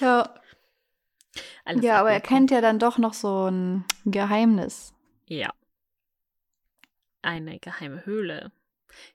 Ja. 0.00 0.34
Alles 1.64 1.82
ja, 1.82 1.98
aber 1.98 2.12
er 2.12 2.20
kennt 2.20 2.50
ja 2.50 2.60
dann 2.60 2.78
doch 2.78 2.98
noch 2.98 3.14
so 3.14 3.46
ein 3.50 3.86
Geheimnis. 4.04 4.92
Ja. 5.26 5.50
Eine 7.22 7.58
geheime 7.58 8.04
Höhle 8.04 8.52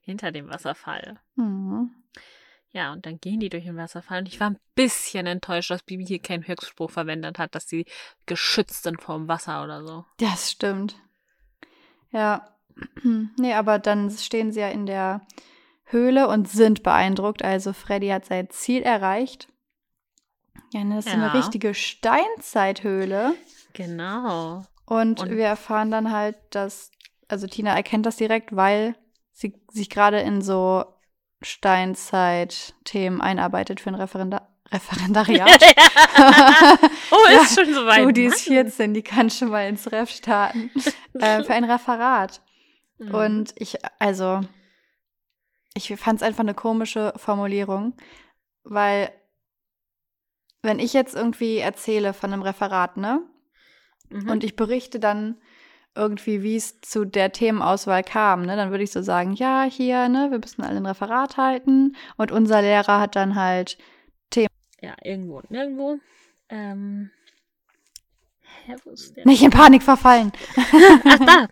hinter 0.02 0.32
dem 0.32 0.50
Wasserfall. 0.50 1.20
Mhm. 1.36 1.92
Ja, 2.72 2.94
und 2.94 3.06
dann 3.06 3.20
gehen 3.20 3.40
die 3.40 3.50
durch 3.50 3.64
den 3.64 3.78
Wasserfall. 3.78 4.20
Und 4.20 4.28
ich 4.28 4.40
war 4.40 4.52
ein 4.52 4.60
bisschen 4.76 5.26
enttäuscht, 5.26 5.72
dass 5.72 5.82
Bibi 5.82 6.06
hier 6.06 6.20
keinen 6.20 6.48
Höchstspruch 6.48 6.92
verwendet 6.92 7.40
hat, 7.40 7.56
dass 7.56 7.68
sie 7.68 7.86
geschützt 8.28 8.84
sind 8.84 9.02
vor 9.02 9.18
dem 9.18 9.28
Wasser 9.28 9.64
oder 9.64 9.84
so. 9.84 10.06
Das 10.18 10.52
stimmt. 10.52 10.96
Ja. 12.12 12.48
nee, 13.38 13.54
aber 13.54 13.80
dann 13.80 14.12
stehen 14.12 14.52
sie 14.52 14.60
ja 14.60 14.70
in 14.70 14.86
der 14.86 15.22
Höhle 15.86 16.28
und 16.28 16.48
sind 16.48 16.84
beeindruckt. 16.84 17.44
Also 17.44 17.74
Freddy 17.74 18.10
hat 18.10 18.26
sein 18.26 18.50
Ziel 18.52 18.84
erreicht. 18.84 19.48
Ja, 20.72 20.84
das 20.84 21.08
ist 21.08 21.14
ja. 21.14 21.14
eine 21.14 21.34
richtige 21.34 21.74
Steinzeithöhle. 21.74 23.34
Genau. 23.74 24.64
Und, 24.86 25.22
und 25.22 25.32
wir 25.32 25.46
erfahren 25.46 25.90
dann 25.90 26.12
halt, 26.12 26.36
dass, 26.52 26.92
also 27.28 27.48
Tina 27.48 27.76
erkennt 27.76 28.06
das 28.06 28.18
direkt, 28.18 28.56
weil 28.56 28.96
sie 29.40 29.54
sich 29.72 29.90
gerade 29.90 30.20
in 30.20 30.42
so 30.42 30.84
Steinzeit-Themen 31.42 33.22
einarbeitet 33.22 33.80
für 33.80 33.90
ein 33.90 33.96
Referenda 33.96 34.48
Referendariat. 34.72 35.50
oh, 37.12 37.42
ist 37.42 37.58
ja, 37.58 37.64
schon 37.64 37.74
soweit. 37.74 38.06
Du, 38.06 38.12
die 38.12 38.26
ist 38.26 38.42
14, 38.42 38.94
die 38.94 39.02
kann 39.02 39.32
schon 39.32 39.50
mal 39.50 39.68
ins 39.68 39.92
Ref 39.92 40.12
starten. 40.12 40.70
äh, 41.14 41.44
für 41.44 41.54
ein 41.54 41.64
Referat. 41.64 42.42
Mhm. 43.00 43.16
Und 43.16 43.54
ich, 43.56 43.78
also, 43.98 44.42
ich 45.74 45.96
fand 45.96 46.22
es 46.22 46.28
einfach 46.28 46.42
eine 46.42 46.54
komische 46.54 47.14
Formulierung, 47.16 47.96
weil, 48.64 49.12
wenn 50.62 50.78
ich 50.78 50.94
jetzt 50.94 51.16
irgendwie 51.16 51.58
erzähle 51.58 52.14
von 52.14 52.32
einem 52.32 52.44
Referat, 52.44 52.98
ne? 52.98 53.24
Mhm. 54.10 54.30
Und 54.30 54.44
ich 54.44 54.56
berichte 54.56 55.00
dann 55.00 55.42
irgendwie, 56.00 56.42
wie 56.42 56.56
es 56.56 56.82
zu 56.82 57.06
der 57.06 57.32
Themenauswahl 57.32 58.04
kam, 58.04 58.44
ne, 58.44 58.56
dann 58.56 58.72
würde 58.72 58.84
ich 58.84 58.92
so 58.92 59.02
sagen, 59.02 59.34
ja, 59.34 59.64
hier, 59.64 60.10
ne, 60.10 60.32
wir 60.32 60.40
müssen 60.40 60.64
alle 60.64 60.78
ein 60.78 60.86
Referat 60.86 61.38
halten 61.38 61.96
und 62.18 62.32
unser 62.32 62.62
Lehrer 62.62 63.00
hat 63.00 63.16
dann 63.16 63.36
halt 63.36 63.78
Themen. 64.30 64.50
Ja, 64.82 64.96
irgendwo 65.04 65.38
und 65.38 65.52
nirgendwo. 65.52 66.00
Ähm, 66.50 67.12
hä, 68.66 68.76
wo 68.84 68.92
ist 68.92 69.16
der? 69.16 69.26
Nicht 69.26 69.44
in 69.44 69.52
Panik 69.52 69.84
verfallen. 69.84 70.32
Ach, 71.06 71.20
da. 71.20 71.48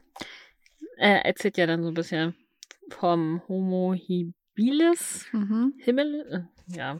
Er 0.97 1.25
erzählt 1.25 1.57
ja 1.57 1.67
dann 1.67 1.83
so 1.83 1.89
ein 1.89 1.93
bisschen 1.93 2.35
vom 2.89 3.41
Homo 3.47 3.93
Hibilis. 3.93 5.25
Mhm. 5.31 5.73
Himmel. 5.77 6.49
Äh, 6.71 6.75
ja, 6.75 6.99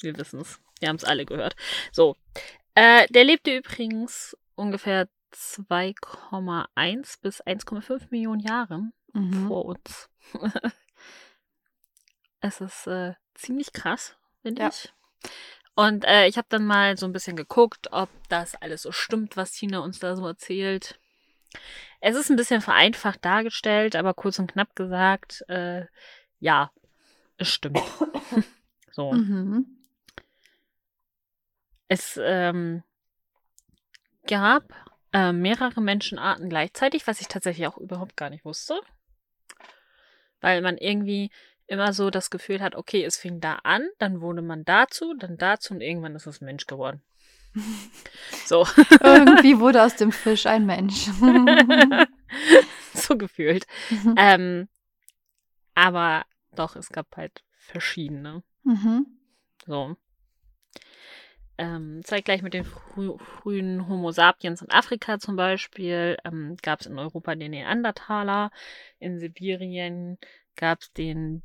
wir 0.00 0.16
wissen 0.16 0.40
es. 0.40 0.60
Wir 0.80 0.88
haben 0.88 0.96
es 0.96 1.04
alle 1.04 1.26
gehört. 1.26 1.54
So. 1.92 2.16
Äh, 2.74 3.06
der 3.08 3.24
lebte 3.24 3.56
übrigens 3.56 4.36
ungefähr 4.54 5.08
2,1 5.32 7.20
bis 7.20 7.42
1,5 7.42 8.08
Millionen 8.10 8.40
Jahre 8.40 8.90
mhm. 9.12 9.48
vor 9.48 9.64
uns. 9.66 10.08
es 12.40 12.60
ist 12.60 12.86
äh, 12.86 13.14
ziemlich 13.34 13.72
krass, 13.72 14.16
finde 14.42 14.62
ja. 14.62 14.68
ich. 14.68 14.92
Und 15.74 16.04
äh, 16.04 16.26
ich 16.26 16.36
habe 16.36 16.48
dann 16.50 16.66
mal 16.66 16.96
so 16.96 17.06
ein 17.06 17.12
bisschen 17.12 17.36
geguckt, 17.36 17.92
ob 17.92 18.08
das 18.28 18.56
alles 18.56 18.82
so 18.82 18.90
stimmt, 18.90 19.36
was 19.36 19.52
Tina 19.52 19.78
uns 19.78 20.00
da 20.00 20.16
so 20.16 20.26
erzählt. 20.26 20.98
Es 22.00 22.16
ist 22.16 22.30
ein 22.30 22.36
bisschen 22.36 22.60
vereinfacht 22.60 23.24
dargestellt, 23.24 23.96
aber 23.96 24.14
kurz 24.14 24.38
und 24.38 24.52
knapp 24.52 24.74
gesagt, 24.74 25.44
äh, 25.48 25.86
ja, 26.40 26.72
es 27.36 27.48
stimmt. 27.48 27.80
so. 28.90 29.12
Mhm. 29.12 29.78
Es 31.88 32.18
ähm, 32.22 32.82
gab 34.26 34.64
äh, 35.18 35.32
mehrere 35.32 35.80
Menschenarten 35.80 36.48
gleichzeitig, 36.48 37.06
was 37.06 37.20
ich 37.20 37.26
tatsächlich 37.28 37.66
auch 37.66 37.76
überhaupt 37.76 38.16
gar 38.16 38.30
nicht 38.30 38.44
wusste. 38.44 38.80
Weil 40.40 40.62
man 40.62 40.78
irgendwie 40.78 41.30
immer 41.66 41.92
so 41.92 42.10
das 42.10 42.30
Gefühl 42.30 42.60
hat, 42.60 42.76
okay, 42.76 43.04
es 43.04 43.16
fing 43.16 43.40
da 43.40 43.56
an, 43.64 43.88
dann 43.98 44.20
wurde 44.20 44.42
man 44.42 44.64
dazu, 44.64 45.14
dann 45.14 45.36
dazu 45.36 45.74
und 45.74 45.80
irgendwann 45.80 46.14
ist 46.14 46.26
es 46.26 46.40
Mensch 46.40 46.66
geworden. 46.66 47.02
So. 48.44 48.66
Irgendwie 49.02 49.58
wurde 49.60 49.82
aus 49.82 49.96
dem 49.96 50.12
Fisch 50.12 50.46
ein 50.46 50.64
Mensch. 50.64 51.06
so 52.94 53.16
gefühlt. 53.16 53.66
Mhm. 53.90 54.14
Ähm, 54.16 54.68
aber 55.74 56.24
doch, 56.54 56.76
es 56.76 56.90
gab 56.90 57.16
halt 57.16 57.42
verschiedene. 57.56 58.42
Mhm. 58.64 59.06
So. 59.66 59.96
Ähm, 61.60 62.02
zeitgleich 62.04 62.42
mit 62.42 62.54
den 62.54 62.64
frü 62.64 63.18
frühen 63.18 63.88
Homo 63.88 64.12
sapiens 64.12 64.62
in 64.62 64.70
Afrika 64.70 65.18
zum 65.18 65.34
Beispiel 65.34 66.16
ähm, 66.24 66.56
gab 66.62 66.80
es 66.80 66.86
in 66.86 66.98
Europa 66.98 67.34
den 67.34 67.50
Neandertaler, 67.50 68.52
in 69.00 69.18
Sibirien 69.18 70.18
gab 70.54 70.80
es 70.80 70.92
den 70.92 71.42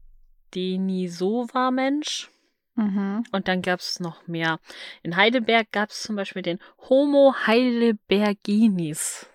Denisova-Mensch. 0.53 2.29
Mhm. 2.75 3.23
Und 3.31 3.47
dann 3.47 3.61
gab 3.61 3.79
es 3.79 3.99
noch 3.99 4.27
mehr. 4.27 4.59
In 5.03 5.15
Heidelberg 5.15 5.71
gab 5.71 5.89
es 5.89 6.01
zum 6.01 6.15
Beispiel 6.15 6.41
den 6.41 6.59
Homo 6.89 7.33
heidelberginis. 7.45 9.27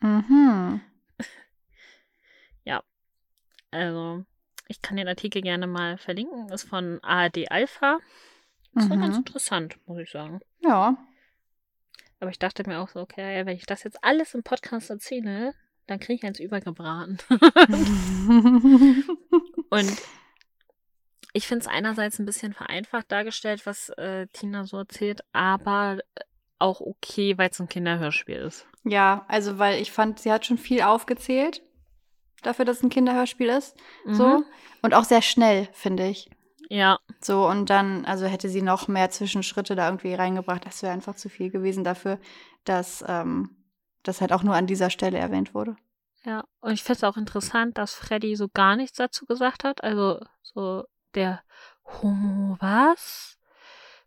Mhm. 0.00 0.80
Ja. 2.64 2.84
Also, 3.72 4.24
ich 4.68 4.82
kann 4.82 4.96
den 4.96 5.08
Artikel 5.08 5.42
gerne 5.42 5.66
mal 5.66 5.98
verlinken. 5.98 6.48
Ist 6.50 6.68
von 6.68 7.02
ARD 7.02 7.50
Alpha. 7.50 7.98
Das 8.74 8.88
war 8.88 8.96
ganz 8.96 9.14
mhm. 9.14 9.20
interessant, 9.20 9.76
muss 9.86 9.98
ich 9.98 10.10
sagen. 10.10 10.40
Ja. 10.60 10.96
Aber 12.20 12.30
ich 12.30 12.38
dachte 12.38 12.66
mir 12.66 12.80
auch 12.80 12.88
so, 12.88 13.00
okay, 13.00 13.44
wenn 13.44 13.56
ich 13.56 13.66
das 13.66 13.82
jetzt 13.82 14.02
alles 14.02 14.34
im 14.34 14.42
Podcast 14.42 14.90
erzähle, 14.90 15.54
dann 15.86 16.00
kriege 16.00 16.14
ich 16.14 16.24
eins 16.24 16.40
übergebraten. 16.40 17.18
und 19.70 20.02
ich 21.32 21.46
finde 21.46 21.62
es 21.62 21.68
einerseits 21.68 22.18
ein 22.18 22.26
bisschen 22.26 22.52
vereinfacht 22.52 23.10
dargestellt, 23.10 23.66
was 23.66 23.88
äh, 23.90 24.26
Tina 24.32 24.64
so 24.64 24.78
erzählt, 24.78 25.22
aber 25.32 25.98
auch 26.58 26.80
okay, 26.80 27.36
weil 27.38 27.50
es 27.50 27.60
ein 27.60 27.68
Kinderhörspiel 27.68 28.36
ist. 28.36 28.66
Ja, 28.84 29.24
also 29.28 29.58
weil 29.58 29.80
ich 29.80 29.92
fand, 29.92 30.20
sie 30.20 30.32
hat 30.32 30.46
schon 30.46 30.58
viel 30.58 30.82
aufgezählt 30.82 31.62
dafür, 32.42 32.64
dass 32.64 32.78
es 32.78 32.82
ein 32.82 32.90
Kinderhörspiel 32.90 33.48
ist. 33.48 33.76
So. 34.06 34.38
Mhm. 34.38 34.44
Und 34.82 34.94
auch 34.94 35.04
sehr 35.04 35.22
schnell, 35.22 35.68
finde 35.72 36.08
ich. 36.08 36.28
Ja, 36.72 37.00
So, 37.20 37.46
und 37.46 37.68
dann, 37.68 38.06
also 38.06 38.24
hätte 38.24 38.48
sie 38.48 38.62
noch 38.62 38.88
mehr 38.88 39.10
Zwischenschritte 39.10 39.76
da 39.76 39.88
irgendwie 39.88 40.14
reingebracht. 40.14 40.64
Das 40.64 40.82
wäre 40.82 40.94
einfach 40.94 41.14
zu 41.14 41.28
viel 41.28 41.50
gewesen 41.50 41.84
dafür, 41.84 42.18
dass 42.64 43.04
ähm, 43.06 43.50
das 44.02 44.22
halt 44.22 44.32
auch 44.32 44.42
nur 44.42 44.54
an 44.54 44.66
dieser 44.66 44.88
Stelle 44.88 45.18
erwähnt 45.18 45.52
wurde. 45.54 45.76
ja. 46.24 46.44
Und 46.60 46.72
ich 46.72 46.82
finde 46.82 46.96
es 46.96 47.04
auch 47.04 47.18
interessant, 47.18 47.76
dass 47.76 47.92
Freddy 47.94 48.36
so 48.36 48.48
gar 48.48 48.76
nichts 48.76 48.96
dazu 48.96 49.26
gesagt 49.26 49.64
hat. 49.64 49.84
Also 49.84 50.18
so 50.40 50.84
der 51.14 51.42
Homo 51.84 52.56
was? 52.58 53.36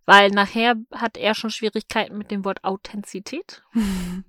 Weil 0.05 0.31
nachher 0.31 0.73
hat 0.91 1.17
er 1.17 1.35
schon 1.35 1.51
Schwierigkeiten 1.51 2.17
mit 2.17 2.31
dem 2.31 2.43
Wort 2.45 2.63
Authentizität. 2.63 3.61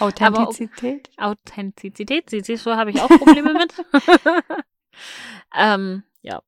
Authentizität? 0.00 1.08
Authentizität, 1.16 2.28
siehst 2.28 2.50
du, 2.50 2.58
so 2.58 2.76
habe 2.76 2.90
ich 2.90 3.00
auch 3.00 3.08
Probleme 3.08 3.54
mit. 3.54 3.74
ähm, 5.56 6.02
ja. 6.20 6.42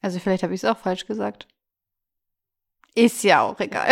Also 0.00 0.18
vielleicht 0.18 0.42
habe 0.42 0.54
ich 0.54 0.62
es 0.62 0.68
auch 0.68 0.78
falsch 0.78 1.06
gesagt. 1.06 1.48
Ist 2.94 3.22
ja 3.24 3.42
auch 3.42 3.58
egal. 3.60 3.88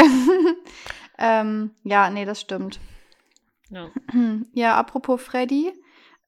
ähm, 1.19 1.73
ja, 1.85 2.11
nee, 2.11 2.25
das 2.25 2.41
stimmt. 2.41 2.81
ja. 3.71 3.91
Ja, 4.53 4.77
apropos 4.77 5.21
Freddy. 5.23 5.73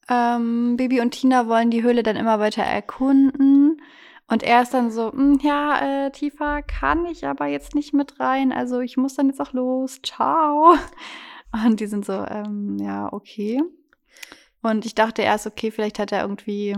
Ähm, 0.09 0.77
Bibi 0.77 1.01
und 1.01 1.11
Tina 1.13 1.49
wollen 1.49 1.71
die 1.71 1.83
Höhle 1.83 2.03
dann 2.03 2.17
immer 2.17 2.39
weiter 2.39 2.63
erkunden. 2.63 3.83
Und 4.27 4.43
er 4.43 4.63
ist 4.63 4.75
dann 4.75 4.91
so, 4.91 5.11
"Mm, 5.13 5.39
ja, 5.43 6.07
äh, 6.07 6.11
tiefer 6.13 6.63
kann 6.63 7.07
ich 7.07 7.27
aber 7.27 7.47
jetzt 7.47 7.75
nicht 7.75 7.95
mit 7.95 8.21
rein. 8.21 8.53
Also 8.53 8.81
ich 8.81 8.97
muss 8.97 9.15
dann 9.15 9.29
jetzt 9.29 9.41
auch 9.41 9.53
los. 9.53 10.01
Ciao. 10.03 10.75
Und 11.65 11.81
die 11.81 11.87
sind 11.87 12.05
so, 12.05 12.13
ähm, 12.13 12.77
ja, 12.79 13.11
okay. 13.13 13.63
Und 14.63 14.85
ich 14.85 14.95
dachte 14.95 15.23
erst, 15.23 15.47
okay, 15.47 15.71
vielleicht 15.71 15.99
hat 15.99 16.13
er 16.13 16.23
irgendwie 16.23 16.77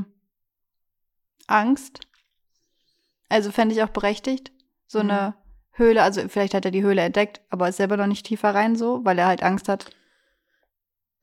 Angst. 1.47 2.01
Also 3.31 3.51
fände 3.51 3.75
ich 3.75 3.83
auch 3.83 3.89
berechtigt. 3.89 4.53
So 4.87 4.99
eine 4.99 5.35
Höhle, 5.73 6.03
also 6.03 6.29
vielleicht 6.29 6.53
hat 6.53 6.65
er 6.67 6.71
die 6.73 6.83
Höhle 6.83 7.01
entdeckt, 7.03 7.41
aber 7.49 7.69
ist 7.69 7.77
selber 7.79 7.97
noch 7.97 8.07
nicht 8.07 8.27
tiefer 8.27 8.55
rein 8.55 8.77
so, 8.77 9.03
weil 9.05 9.19
er 9.19 9.27
halt 9.29 9.43
Angst 9.43 9.69
hat, 9.69 9.87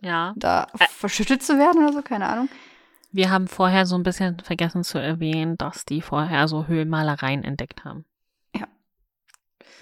Ja. 0.01 0.33
da 0.37 0.63
Ä- 0.79 0.87
verschüttet 0.89 1.43
zu 1.43 1.57
werden 1.59 1.83
oder 1.83 1.93
so, 1.93 2.01
keine 2.01 2.27
Ahnung. 2.27 2.49
Wir 3.11 3.29
haben 3.29 3.47
vorher 3.47 3.85
so 3.85 3.95
ein 3.95 4.03
bisschen 4.03 4.39
vergessen 4.39 4.83
zu 4.83 4.97
erwähnen, 4.99 5.57
dass 5.57 5.85
die 5.85 6.01
vorher 6.01 6.47
so 6.47 6.65
Höhlenmalereien 6.67 7.43
entdeckt 7.43 7.83
haben. 7.85 8.05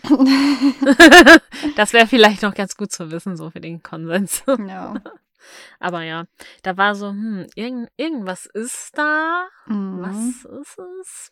Das 1.75 1.94
wäre 1.94 2.08
vielleicht 2.08 2.41
noch 2.44 2.53
ganz 2.53 2.75
gut 2.77 2.91
zu 2.91 3.12
wissen, 3.12 3.36
so 3.38 3.50
für 3.50 3.62
den 3.62 3.82
Konsens. 3.82 4.44
ja. 4.48 4.94
Aber 5.79 6.01
ja, 6.01 6.25
da 6.63 6.75
war 6.75 6.96
so, 6.96 7.10
hm, 7.10 7.46
irgend, 7.55 7.89
irgendwas 7.98 8.48
ist 8.48 8.98
da. 8.98 9.48
Mhm. 9.67 10.01
Was 10.01 10.46
ist 10.62 10.79
es? 11.01 11.32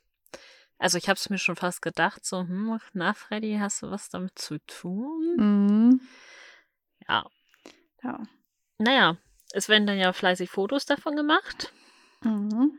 Also 0.83 0.97
ich 0.97 1.07
habe 1.07 1.15
es 1.15 1.29
mir 1.29 1.37
schon 1.37 1.55
fast 1.55 1.81
gedacht, 1.81 2.25
so, 2.25 2.41
hm, 2.41 2.77
na 2.91 3.13
Freddy, 3.13 3.55
hast 3.57 3.81
du 3.81 3.89
was 3.89 4.09
damit 4.09 4.37
zu 4.37 4.59
tun? 4.67 5.37
Mhm. 5.37 6.01
Ja. 7.07 7.25
Ja. 8.03 8.19
Naja, 8.79 9.15
es 9.53 9.69
werden 9.69 9.87
dann 9.87 9.97
ja 9.97 10.11
fleißig 10.11 10.49
Fotos 10.49 10.85
davon 10.85 11.15
gemacht. 11.15 11.71
Mhm. 12.21 12.73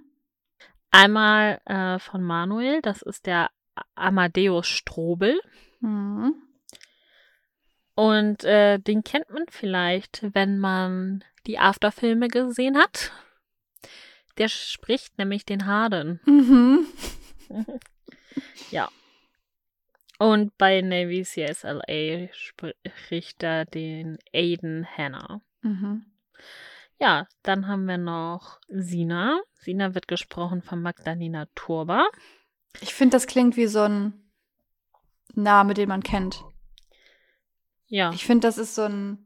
Einmal 0.90 1.62
äh, 1.64 1.99
von 1.99 2.23
Manuel, 2.23 2.82
das 2.82 3.00
ist 3.00 3.25
der 3.25 3.50
Amadeus 3.94 4.66
Strobel. 4.66 5.40
Mhm. 5.80 6.34
Und 7.94 8.44
äh, 8.44 8.80
den 8.80 9.02
kennt 9.02 9.30
man 9.30 9.46
vielleicht, 9.49 10.26
wenn 10.34 10.58
man 10.58 11.25
die 11.46 11.58
Afterfilme 11.58 12.28
gesehen 12.28 12.76
hat. 12.76 13.12
Der 14.37 14.48
spricht 14.48 15.16
nämlich 15.16 15.46
den 15.46 15.64
Harden. 15.64 16.20
Mhm. 16.26 16.87
ja. 18.70 18.88
Und 20.18 20.57
bei 20.59 20.81
Navy 20.81 21.23
CSLA 21.23 22.29
spricht 22.33 23.42
er 23.42 23.64
den 23.64 24.18
Aiden 24.33 24.87
Hanna. 24.97 25.40
Mhm. 25.62 26.07
Ja, 27.01 27.27
dann 27.42 27.66
haben 27.66 27.87
wir 27.87 27.99
noch 27.99 28.61
Sina. 28.68 29.40
Sina 29.55 29.94
wird 29.94 30.07
gesprochen 30.07 30.62
von 30.62 30.81
Magdalena 30.81 31.47
Turba. 31.57 32.07
Ich 32.81 32.94
finde, 32.94 33.16
das 33.16 33.27
klingt 33.27 33.57
wie 33.57 33.66
so 33.66 33.81
ein 33.83 34.31
Name, 35.35 35.75
den 35.75 35.88
man 35.88 36.03
kennt. 36.03 36.44
Ja. 37.87 38.12
Ich 38.12 38.25
finde, 38.25 38.47
das 38.47 38.57
ist 38.59 38.75
so 38.77 38.83
ein 38.83 39.18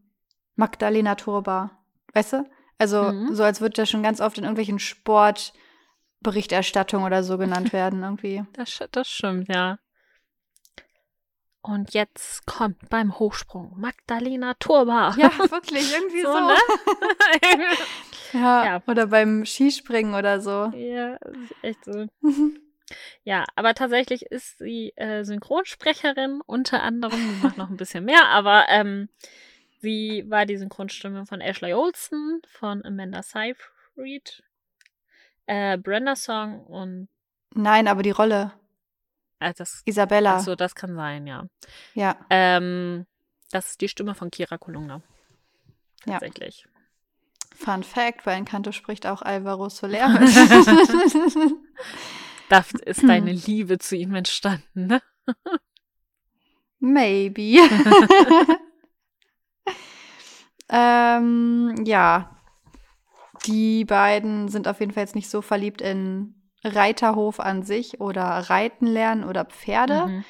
Magdalena 0.57 1.15
Turba. 1.15 1.71
Weißt 2.15 2.33
du? 2.33 2.51
Also, 2.79 3.03
Mhm. 3.13 3.35
so 3.35 3.43
als 3.45 3.61
würde 3.61 3.75
der 3.75 3.87
schon 3.87 4.03
ganz 4.03 4.21
oft 4.21 4.39
in 4.39 4.45
irgendwelchen 4.45 4.79
Sportberichterstattungen 6.19 7.07
oder 7.07 7.23
so 7.23 7.39
genannt 7.39 7.73
werden, 7.73 8.03
irgendwie. 8.03 8.45
Das, 8.55 8.79
das 8.91 9.09
stimmt, 9.09 9.49
ja. 9.49 9.79
Und 11.61 11.93
jetzt 11.93 12.47
kommt 12.47 12.89
beim 12.89 13.19
Hochsprung 13.19 13.75
Magdalena 13.77 14.55
Turba. 14.55 15.15
Ja, 15.19 15.31
wirklich, 15.51 15.93
irgendwie 15.93 16.23
so. 16.23 16.33
So, 16.33 16.41
ne? 16.41 16.55
Ja, 18.33 18.65
Ja. 18.65 18.83
Oder 18.87 19.07
beim 19.07 19.45
Skispringen 19.47 20.15
oder 20.15 20.41
so. 20.41 20.71
ja, 20.77 21.15
ist 21.17 21.55
echt 21.63 21.85
so. 21.85 22.07
Ja, 23.25 23.45
aber 23.55 23.75
tatsächlich 23.75 24.23
ist 24.27 24.59
sie 24.59 24.93
äh, 24.97 25.25
Synchronsprecherin 25.25 26.41
unter 26.47 26.83
anderem. 26.83 27.19
Sie 27.19 27.43
macht 27.47 27.59
noch 27.59 27.71
ein 27.71 27.77
bisschen 27.77 28.05
mehr, 28.05 28.27
aber 28.29 28.67
ähm, 28.69 29.09
sie 29.81 30.25
war 30.29 30.47
die 30.47 30.57
Synchronstimme 30.57 31.27
von 31.27 31.41
Ashley 31.41 31.75
Olsen, 31.75 32.41
von 32.49 32.85
Amanda 32.85 33.23
Seyfried, 33.23 34.43
äh, 35.49 35.77
Brenda 35.79 36.15
Song 36.17 36.61
und 36.67 37.09
Nein, 37.55 37.89
aber 37.89 38.03
die 38.03 38.11
Rolle. 38.11 38.53
äh, 39.41 39.53
das, 39.55 39.83
Isabella. 39.87 40.37
also 40.37 40.55
das 40.55 40.75
kann 40.75 40.95
sein, 40.95 41.27
ja. 41.27 41.47
Ja. 41.95 42.17
Ähm, 42.31 43.07
das 43.51 43.71
ist 43.71 43.81
die 43.81 43.89
Stimme 43.89 44.15
von 44.15 44.31
Kira 44.31 44.59
Kolumna. 44.59 45.01
Ja. 46.07 46.13
Tatsächlich. 46.21 46.67
Fun 47.57 47.83
Fact, 47.83 48.25
bei 48.25 48.35
Encanto 48.35 48.71
spricht 48.73 49.07
auch 49.07 49.23
Alvaro 49.23 49.69
Soler 49.69 50.09
mit. 50.21 50.31
Da 52.49 52.65
ist 52.85 53.03
deine 53.09 53.33
Liebe 53.47 53.79
zu 53.79 53.97
ihm 53.97 54.15
entstanden, 54.15 54.87
ne? 54.87 55.03
Maybe. 56.81 57.59
ähm, 60.71 61.75
ja. 61.85 62.38
Die 63.47 63.85
beiden 63.85 64.49
sind 64.49 64.69
auf 64.69 64.81
jeden 64.81 64.93
Fall 64.93 65.03
jetzt 65.05 65.15
nicht 65.15 65.31
so 65.31 65.43
verliebt 65.43 65.81
in 65.81 66.35
Reiterhof 66.65 67.41
an 67.41 67.63
sich 67.63 68.01
oder 68.01 68.25
Reiten 68.25 68.87
lernen 68.87 69.25
oder 69.25 69.45
Pferde. 69.45 70.07
Mhm. 70.07 70.25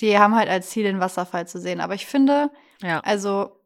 Die 0.00 0.18
haben 0.18 0.34
halt 0.34 0.48
als 0.48 0.70
Ziel, 0.70 0.84
den 0.84 1.00
Wasserfall 1.00 1.48
zu 1.48 1.58
sehen. 1.58 1.80
Aber 1.80 1.94
ich 1.94 2.06
finde, 2.06 2.50
Ja. 2.82 3.00
also, 3.00 3.60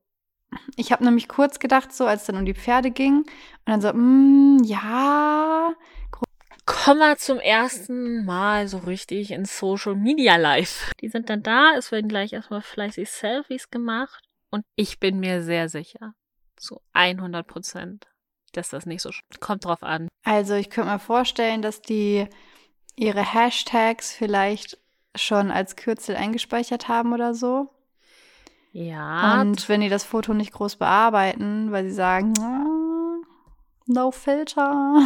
ich 0.76 0.92
habe 0.92 1.04
nämlich 1.04 1.28
kurz 1.28 1.58
gedacht, 1.58 1.92
so 1.92 2.06
als 2.06 2.22
es 2.22 2.26
dann 2.28 2.36
um 2.36 2.44
die 2.44 2.54
Pferde 2.54 2.90
ging, 2.90 3.18
und 3.18 3.26
dann 3.66 3.80
so, 3.80 3.92
mm, 3.92 4.62
ja, 4.64 5.72
Kommen 6.66 7.00
wir 7.00 7.16
zum 7.16 7.40
ersten 7.40 8.24
Mal 8.24 8.68
so 8.68 8.78
richtig 8.78 9.32
in 9.32 9.44
Social 9.44 9.96
Media 9.96 10.36
Live. 10.36 10.92
Die 11.00 11.08
sind 11.08 11.28
dann 11.28 11.42
da, 11.42 11.72
es 11.76 11.90
werden 11.90 12.08
gleich 12.08 12.32
erstmal 12.32 12.62
fleißig 12.62 13.10
Selfies 13.10 13.70
gemacht 13.70 14.22
und 14.50 14.64
ich 14.76 15.00
bin 15.00 15.18
mir 15.18 15.42
sehr 15.42 15.68
sicher, 15.68 16.14
zu 16.56 16.80
100 16.92 17.46
Prozent, 17.46 18.06
dass 18.52 18.70
das 18.70 18.86
nicht 18.86 19.02
so 19.02 19.10
kommt 19.40 19.64
drauf 19.64 19.82
an. 19.82 20.08
Also 20.24 20.54
ich 20.54 20.70
könnte 20.70 20.90
mir 20.90 20.98
vorstellen, 20.98 21.62
dass 21.62 21.82
die 21.82 22.26
ihre 22.96 23.22
Hashtags 23.34 24.12
vielleicht 24.12 24.78
schon 25.16 25.50
als 25.50 25.76
Kürzel 25.76 26.16
eingespeichert 26.16 26.88
haben 26.88 27.12
oder 27.12 27.34
so. 27.34 27.70
Ja, 28.72 29.40
Und 29.40 29.68
wenn 29.68 29.80
die 29.80 29.88
das 29.88 30.04
Foto 30.04 30.32
nicht 30.32 30.52
groß 30.52 30.76
bearbeiten, 30.76 31.72
weil 31.72 31.84
sie 31.84 31.94
sagen, 31.94 32.32
"Ah, 32.38 33.16
no 33.86 34.10
filter, 34.12 35.02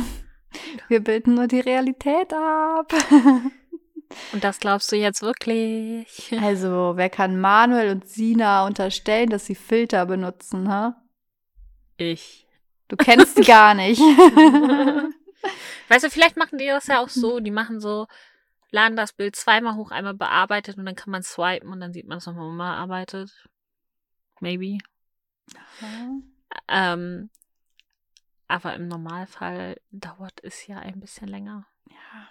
wir 0.88 1.00
bilden 1.02 1.34
nur 1.34 1.46
die 1.46 1.60
Realität 1.60 2.32
ab. 2.32 2.92
und 4.32 4.44
das 4.44 4.60
glaubst 4.60 4.92
du 4.92 4.96
jetzt 4.96 5.22
wirklich? 5.22 6.30
Also, 6.42 6.92
wer 6.96 7.08
kann 7.08 7.40
Manuel 7.40 7.90
und 7.90 8.08
Sina 8.08 8.66
unterstellen, 8.66 9.30
dass 9.30 9.46
sie 9.46 9.54
Filter 9.54 10.04
benutzen, 10.06 10.68
ha? 10.68 11.02
Ich. 11.96 12.43
Du 12.96 13.04
kennst 13.04 13.34
sie 13.34 13.42
gar 13.42 13.74
nicht. 13.74 14.00
Weißt 15.88 16.04
du, 16.04 16.10
vielleicht 16.10 16.36
machen 16.36 16.58
die 16.58 16.66
das 16.66 16.86
ja 16.86 17.00
auch 17.00 17.08
so, 17.08 17.40
die 17.40 17.50
machen 17.50 17.80
so, 17.80 18.06
laden 18.70 18.96
das 18.96 19.12
Bild 19.12 19.34
zweimal 19.34 19.74
hoch, 19.74 19.90
einmal 19.90 20.14
bearbeitet 20.14 20.78
und 20.78 20.86
dann 20.86 20.94
kann 20.94 21.10
man 21.10 21.24
swipen 21.24 21.70
und 21.70 21.80
dann 21.80 21.92
sieht 21.92 22.06
man 22.06 22.18
es 22.18 22.26
nochmal 22.26 22.46
unbearbeitet. 22.46 23.48
Maybe. 24.38 24.78
Ähm, 26.68 27.30
aber 28.46 28.74
im 28.74 28.86
Normalfall 28.86 29.80
dauert 29.90 30.38
es 30.44 30.66
ja 30.68 30.78
ein 30.78 31.00
bisschen 31.00 31.26
länger. 31.26 31.66
Ja. 31.90 32.28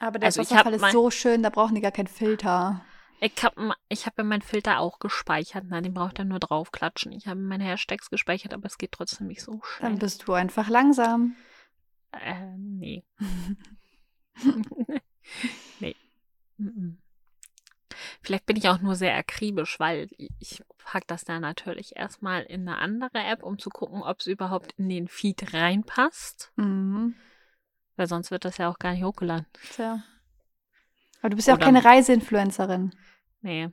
Aber 0.00 0.18
der 0.18 0.26
Also 0.26 0.42
Wasserfall 0.42 0.74
ist 0.74 0.92
so 0.92 1.10
schön, 1.10 1.42
da 1.42 1.48
brauchen 1.48 1.74
die 1.74 1.80
gar 1.80 1.92
keinen 1.92 2.08
Filter. 2.08 2.84
Ich 3.24 3.44
habe 3.44 3.72
ich 3.88 4.04
hab 4.06 4.18
ja 4.18 4.24
meinen 4.24 4.42
Filter 4.42 4.80
auch 4.80 4.98
gespeichert. 4.98 5.66
Na, 5.68 5.80
den 5.80 5.94
braucht 5.94 6.18
er 6.18 6.24
nur 6.24 6.40
draufklatschen. 6.40 7.12
Ich 7.12 7.28
habe 7.28 7.38
meine 7.38 7.62
Hashtags 7.62 8.10
gespeichert, 8.10 8.52
aber 8.52 8.66
es 8.66 8.78
geht 8.78 8.90
trotzdem 8.90 9.28
nicht 9.28 9.42
so 9.42 9.60
schnell. 9.62 9.90
Dann 9.90 10.00
bist 10.00 10.26
du 10.26 10.32
einfach 10.32 10.68
langsam. 10.68 11.36
Äh, 12.10 12.56
nee. 12.56 13.04
nee. 15.78 15.94
Vielleicht 18.22 18.44
bin 18.46 18.56
ich 18.56 18.68
auch 18.68 18.80
nur 18.80 18.96
sehr 18.96 19.14
akribisch, 19.16 19.78
weil 19.78 20.08
ich 20.40 20.64
pack 20.78 21.06
das 21.06 21.24
dann 21.24 21.42
natürlich 21.42 21.94
erstmal 21.94 22.42
in 22.42 22.68
eine 22.68 22.78
andere 22.78 23.18
App, 23.18 23.44
um 23.44 23.56
zu 23.56 23.70
gucken, 23.70 24.02
ob 24.02 24.18
es 24.18 24.26
überhaupt 24.26 24.72
in 24.78 24.88
den 24.88 25.06
Feed 25.06 25.54
reinpasst. 25.54 26.50
Mhm. 26.56 27.14
Weil 27.94 28.08
sonst 28.08 28.32
wird 28.32 28.44
das 28.44 28.58
ja 28.58 28.68
auch 28.68 28.80
gar 28.80 28.94
nicht 28.94 29.04
hochgeladen. 29.04 29.46
Tja. 29.74 30.02
Aber 31.22 31.30
du 31.30 31.36
bist 31.36 31.48
ja 31.48 31.54
auch 31.54 31.58
Oder- 31.58 31.66
keine 31.66 31.84
Reiseinfluencerin. 31.84 32.92
Nee. 33.40 33.70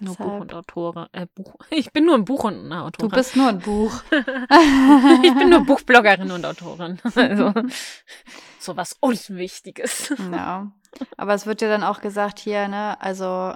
Nur 0.00 0.12
Deshalb. 0.14 0.28
Buch 0.30 0.40
und 0.40 0.54
Autorin. 0.54 1.06
Äh, 1.12 1.26
Buch. 1.34 1.54
Ich 1.70 1.92
bin 1.92 2.06
nur 2.06 2.14
ein 2.14 2.24
Buch 2.24 2.44
und 2.44 2.54
eine 2.54 2.68
Du 2.68 2.74
Autorin. 2.86 3.10
bist 3.10 3.36
nur 3.36 3.48
ein 3.48 3.58
Buch. 3.58 4.02
ich 5.22 5.34
bin 5.34 5.50
nur 5.50 5.64
Buchbloggerin 5.66 6.30
und 6.30 6.44
Autorin. 6.46 6.98
Also 7.14 7.52
so 8.58 8.76
was 8.76 8.94
Unwichtiges. 9.00 10.14
Ja. 10.30 10.72
Aber 11.16 11.34
es 11.34 11.46
wird 11.46 11.60
ja 11.62 11.68
dann 11.68 11.82
auch 11.84 12.00
gesagt 12.00 12.38
hier, 12.38 12.68
ne, 12.68 13.00
also 13.00 13.54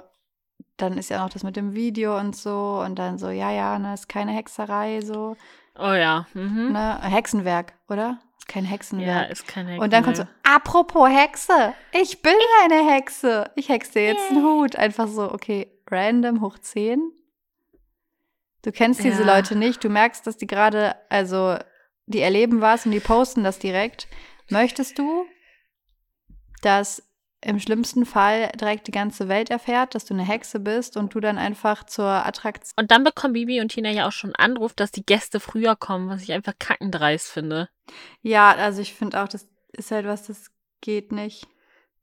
dann 0.77 0.97
ist 0.97 1.09
ja 1.09 1.19
noch 1.23 1.29
das 1.29 1.43
mit 1.43 1.55
dem 1.55 1.73
Video 1.73 2.17
und 2.19 2.35
so 2.35 2.81
und 2.85 2.99
dann 2.99 3.17
so, 3.17 3.29
ja, 3.29 3.49
ja, 3.51 3.79
ne, 3.79 3.93
ist 3.95 4.07
keine 4.09 4.31
Hexerei, 4.31 5.01
so, 5.01 5.35
Oh 5.79 5.93
ja. 5.93 6.25
Mhm. 6.33 6.71
ne, 6.71 6.99
Hexenwerk, 7.01 7.73
oder? 7.87 8.19
Kein 8.47 8.63
Ja, 8.63 8.69
Hexenwerk. 8.71 9.29
ist 9.31 9.47
keine 9.47 9.79
und 9.79 9.91
dann 9.91 10.03
kommt 10.03 10.17
so, 10.17 10.23
apropos 10.43 11.09
Hexe, 11.09 11.73
ich 11.91 12.21
bin 12.21 12.33
eine 12.63 12.89
Hexe. 12.93 13.51
Ich 13.55 13.67
hexe 13.69 13.91
dir 13.93 14.05
jetzt 14.05 14.31
einen 14.31 14.43
Hut. 14.43 14.75
Einfach 14.77 15.07
so, 15.07 15.31
okay, 15.31 15.67
random 15.89 16.41
hoch 16.41 16.57
10. 16.57 17.11
Du 18.63 18.71
kennst 18.71 19.03
diese 19.03 19.23
Ja. 19.23 19.35
Leute 19.35 19.55
nicht, 19.55 19.83
du 19.83 19.89
merkst, 19.89 20.25
dass 20.25 20.37
die 20.37 20.47
gerade, 20.47 20.95
also, 21.09 21.57
die 22.05 22.19
erleben 22.21 22.61
was 22.61 22.85
und 22.85 22.91
die 22.93 22.99
posten 22.99 23.43
das 23.43 23.59
direkt. 23.59 24.07
Möchtest 24.49 24.97
du, 24.97 25.25
dass 26.61 27.03
im 27.41 27.59
schlimmsten 27.59 28.05
Fall 28.05 28.49
direkt 28.59 28.87
die 28.87 28.91
ganze 28.91 29.27
Welt 29.27 29.49
erfährt, 29.49 29.93
dass 29.95 30.05
du 30.05 30.13
eine 30.13 30.25
Hexe 30.25 30.59
bist 30.59 30.97
und 30.97 31.13
du 31.13 31.19
dann 31.19 31.37
einfach 31.37 31.85
zur 31.85 32.05
Attraktion. 32.07 32.73
Und 32.77 32.91
dann 32.91 33.03
bekommen 33.03 33.33
Bibi 33.33 33.61
und 33.61 33.69
Tina 33.69 33.91
ja 33.91 34.07
auch 34.07 34.11
schon 34.11 34.35
einen 34.35 34.51
Anruf, 34.51 34.73
dass 34.73 34.91
die 34.91 35.05
Gäste 35.05 35.39
früher 35.39 35.75
kommen, 35.75 36.09
was 36.09 36.23
ich 36.23 36.33
einfach 36.33 36.53
kackendreist 36.57 37.27
finde. 37.27 37.69
Ja, 38.21 38.55
also 38.55 38.81
ich 38.81 38.93
finde 38.93 39.21
auch, 39.21 39.27
das 39.27 39.47
ist 39.71 39.91
halt 39.91 40.07
was, 40.07 40.27
das 40.27 40.51
geht 40.81 41.11
nicht. 41.11 41.47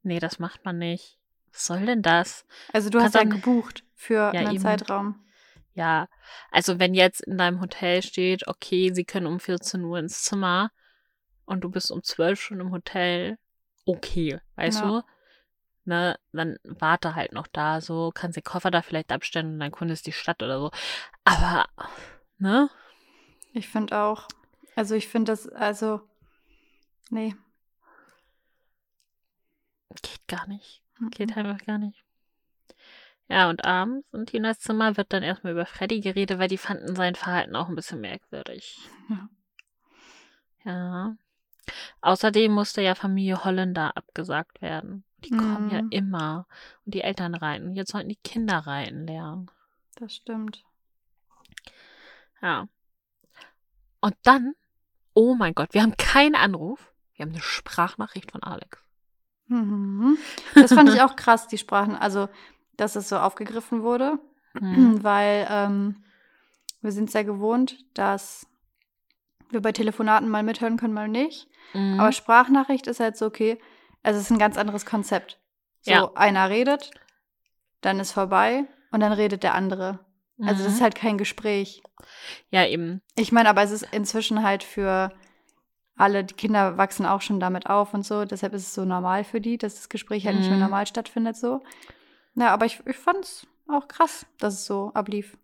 Nee, 0.02 0.20
das 0.20 0.38
macht 0.38 0.64
man 0.64 0.78
nicht. 0.78 1.18
Was 1.52 1.66
soll 1.66 1.86
denn 1.86 2.02
das? 2.02 2.44
Also 2.72 2.90
du 2.90 2.98
Kannst 2.98 3.16
hast 3.16 3.22
ja 3.22 3.28
gebucht 3.28 3.84
für 3.94 4.14
Ja, 4.14 4.40
einen 4.40 4.52
eben. 4.52 4.62
Zeitraum. 4.62 5.20
Ja, 5.74 6.08
also 6.52 6.78
wenn 6.78 6.94
jetzt 6.94 7.20
in 7.22 7.36
deinem 7.36 7.60
Hotel 7.60 8.02
steht, 8.02 8.46
okay, 8.46 8.92
sie 8.94 9.04
können 9.04 9.26
um 9.26 9.40
14 9.40 9.82
Uhr 9.82 9.98
ins 9.98 10.22
Zimmer 10.22 10.70
und 11.46 11.62
du 11.62 11.68
bist 11.68 11.90
um 11.90 12.02
12 12.04 12.40
schon 12.40 12.60
im 12.60 12.70
Hotel, 12.70 13.38
okay, 13.84 14.38
weißt 14.54 14.82
Ja. 14.82 14.88
du? 14.90 15.02
Ne, 15.86 16.18
dann 16.32 16.56
warte 16.64 17.14
halt 17.14 17.32
noch 17.32 17.46
da, 17.46 17.82
so, 17.82 18.10
kannst 18.14 18.36
den 18.36 18.42
Koffer 18.44 18.70
da 18.70 18.80
vielleicht 18.80 19.12
abstellen 19.12 19.54
und 19.54 19.60
dann 19.60 19.70
kundest 19.70 20.06
die 20.06 20.12
Stadt 20.12 20.42
oder 20.42 20.58
so. 20.58 20.70
Aber, 21.24 21.66
ne? 22.38 22.70
Ich 23.52 23.68
finde 23.68 23.98
auch. 23.98 24.26
Also 24.76 24.94
ich 24.94 25.08
finde 25.08 25.32
das, 25.32 25.46
also, 25.48 26.00
nee. 27.10 27.34
Geht 30.02 30.26
gar 30.26 30.46
nicht. 30.46 30.82
Mhm. 30.98 31.10
Geht 31.10 31.36
einfach 31.36 31.64
gar 31.64 31.78
nicht. 31.78 32.02
Ja, 33.28 33.48
und 33.48 33.64
abends 33.64 34.06
in 34.12 34.26
Tinas 34.26 34.58
Zimmer 34.60 34.96
wird 34.96 35.12
dann 35.12 35.22
erstmal 35.22 35.52
über 35.52 35.66
Freddy 35.66 36.00
geredet, 36.00 36.38
weil 36.38 36.48
die 36.48 36.58
fanden 36.58 36.94
sein 36.94 37.14
Verhalten 37.14 37.56
auch 37.56 37.68
ein 37.68 37.74
bisschen 37.74 38.00
merkwürdig. 38.00 38.78
Ja. 39.08 39.28
Ja. 40.64 41.16
Außerdem 42.02 42.52
musste 42.52 42.82
ja 42.82 42.94
Familie 42.94 43.44
Holländer 43.44 43.96
abgesagt 43.96 44.60
werden. 44.60 45.04
Die 45.24 45.30
kommen 45.30 45.70
ja 45.70 45.82
Mhm. 45.82 45.88
immer. 45.90 46.46
Und 46.84 46.94
die 46.94 47.00
Eltern 47.02 47.34
reiten. 47.34 47.74
Jetzt 47.74 47.92
sollten 47.92 48.08
die 48.08 48.16
Kinder 48.16 48.58
reiten 48.58 49.06
lernen. 49.06 49.50
Das 49.96 50.14
stimmt. 50.14 50.64
Ja. 52.42 52.68
Und 54.00 54.14
dann, 54.24 54.54
oh 55.14 55.34
mein 55.34 55.54
Gott, 55.54 55.72
wir 55.72 55.82
haben 55.82 55.96
keinen 55.96 56.34
Anruf. 56.34 56.92
Wir 57.14 57.24
haben 57.24 57.32
eine 57.32 57.40
Sprachnachricht 57.42 58.30
von 58.32 58.42
Alex. 58.42 58.78
Mhm. 59.46 60.18
Das 60.54 60.72
fand 60.72 60.88
ich 60.90 61.00
auch 61.00 61.16
krass, 61.16 61.46
die 61.48 61.58
Sprachen, 61.58 61.94
also 61.96 62.28
dass 62.76 62.96
es 62.96 63.08
so 63.08 63.18
aufgegriffen 63.18 63.82
wurde, 63.82 64.18
Mhm. 64.60 65.02
weil 65.02 65.46
ähm, 65.50 66.04
wir 66.80 66.92
sind 66.92 67.10
sehr 67.10 67.24
gewohnt, 67.24 67.84
dass 67.94 68.46
wir 69.50 69.60
bei 69.62 69.72
Telefonaten 69.72 70.28
mal 70.28 70.42
mithören 70.42 70.76
können, 70.76 70.94
mal 70.94 71.08
nicht. 71.08 71.48
Mhm. 71.72 71.98
Aber 72.00 72.12
Sprachnachricht 72.12 72.86
ist 72.86 73.00
halt 73.00 73.16
so, 73.16 73.26
okay, 73.26 73.58
also 74.04 74.18
es 74.20 74.26
ist 74.26 74.30
ein 74.30 74.38
ganz 74.38 74.56
anderes 74.56 74.86
Konzept. 74.86 75.40
So, 75.80 75.90
Ja. 75.92 76.12
einer 76.14 76.48
redet, 76.48 76.92
dann 77.80 77.98
ist 78.00 78.12
vorbei 78.12 78.64
und 78.92 79.00
dann 79.00 79.12
redet 79.12 79.42
der 79.42 79.54
andere. 79.54 79.98
Also 80.40 80.62
das 80.62 80.72
Mhm. 80.72 80.76
ist 80.76 80.80
halt 80.82 80.94
kein 80.94 81.18
Gespräch. 81.18 81.82
Ja, 82.50 82.64
eben. 82.66 83.02
Ich 83.16 83.32
meine, 83.32 83.48
aber 83.48 83.62
es 83.62 83.70
ist 83.72 83.86
inzwischen 83.92 84.42
halt 84.42 84.62
für 84.62 85.12
alle, 85.96 86.24
die 86.24 86.34
Kinder 86.34 86.76
wachsen 86.78 87.06
auch 87.06 87.20
schon 87.22 87.40
damit 87.40 87.66
auf 87.66 87.94
und 87.94 88.04
so. 88.04 88.24
Deshalb 88.24 88.52
ist 88.54 88.62
es 88.68 88.74
so 88.74 88.84
normal 88.84 89.24
für 89.24 89.40
die, 89.40 89.58
dass 89.58 89.74
das 89.76 89.88
Gespräch 89.88 90.26
halt 90.26 90.36
nicht 90.36 90.48
mehr 90.48 90.56
Mhm. 90.58 90.64
normal 90.64 90.86
stattfindet 90.86 91.36
so. 91.36 91.62
Ja, 92.34 92.52
aber 92.52 92.66
ich, 92.66 92.80
ich 92.86 92.96
fand 92.96 93.24
es 93.24 93.46
auch 93.68 93.86
krass, 93.88 94.26
dass 94.38 94.54
es 94.54 94.66
so 94.66 94.90
ablief. 94.94 95.36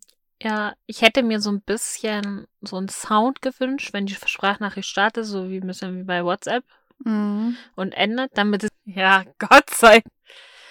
Ja, 0.42 0.74
ich 0.86 1.02
hätte 1.02 1.22
mir 1.22 1.40
so 1.40 1.50
ein 1.50 1.60
bisschen 1.62 2.46
so 2.62 2.76
einen 2.76 2.88
Sound 2.88 3.42
gewünscht, 3.42 3.92
wenn 3.92 4.06
die 4.06 4.14
Sprachnachricht 4.14 4.88
startet, 4.88 5.26
so 5.26 5.50
wie 5.50 5.58
ein 5.60 5.66
bisschen 5.66 5.98
wie 5.98 6.02
bei 6.02 6.24
WhatsApp 6.24 6.64
Mhm. 7.04 7.56
und 7.76 7.92
endet, 7.92 8.30
damit 8.36 8.64
es, 8.64 8.70
ja, 8.84 9.24
Gott 9.38 9.70
sei 9.70 10.02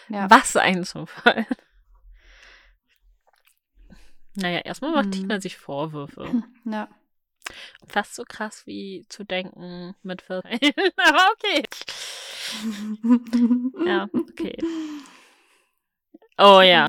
Ja. 0.10 0.30
was 0.30 0.56
ein 0.56 0.84
Zufall. 0.84 1.46
Naja, 4.36 4.60
erstmal 4.60 4.92
macht 4.92 5.08
Mhm. 5.08 5.12
Tina 5.12 5.42
sich 5.42 5.58
Vorwürfe. 5.58 6.44
ja. 6.66 6.88
Fast 7.88 8.14
so 8.16 8.24
krass 8.28 8.68
wie 8.68 9.06
zu 9.10 9.24
denken 9.24 9.96
mit 10.04 10.22
14. 10.22 10.60
Aber 10.98 11.32
okay. 11.34 11.64
Ja, 13.86 14.08
okay. 14.14 14.58
Oh 16.38 16.62
ja. 16.62 16.88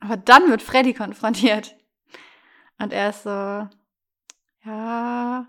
Aber 0.00 0.16
dann 0.16 0.50
wird 0.50 0.62
Freddy 0.62 0.92
konfrontiert. 0.92 1.76
Und 2.78 2.92
er 2.92 3.10
ist 3.10 3.22
so, 3.22 3.68
ja, 4.64 5.46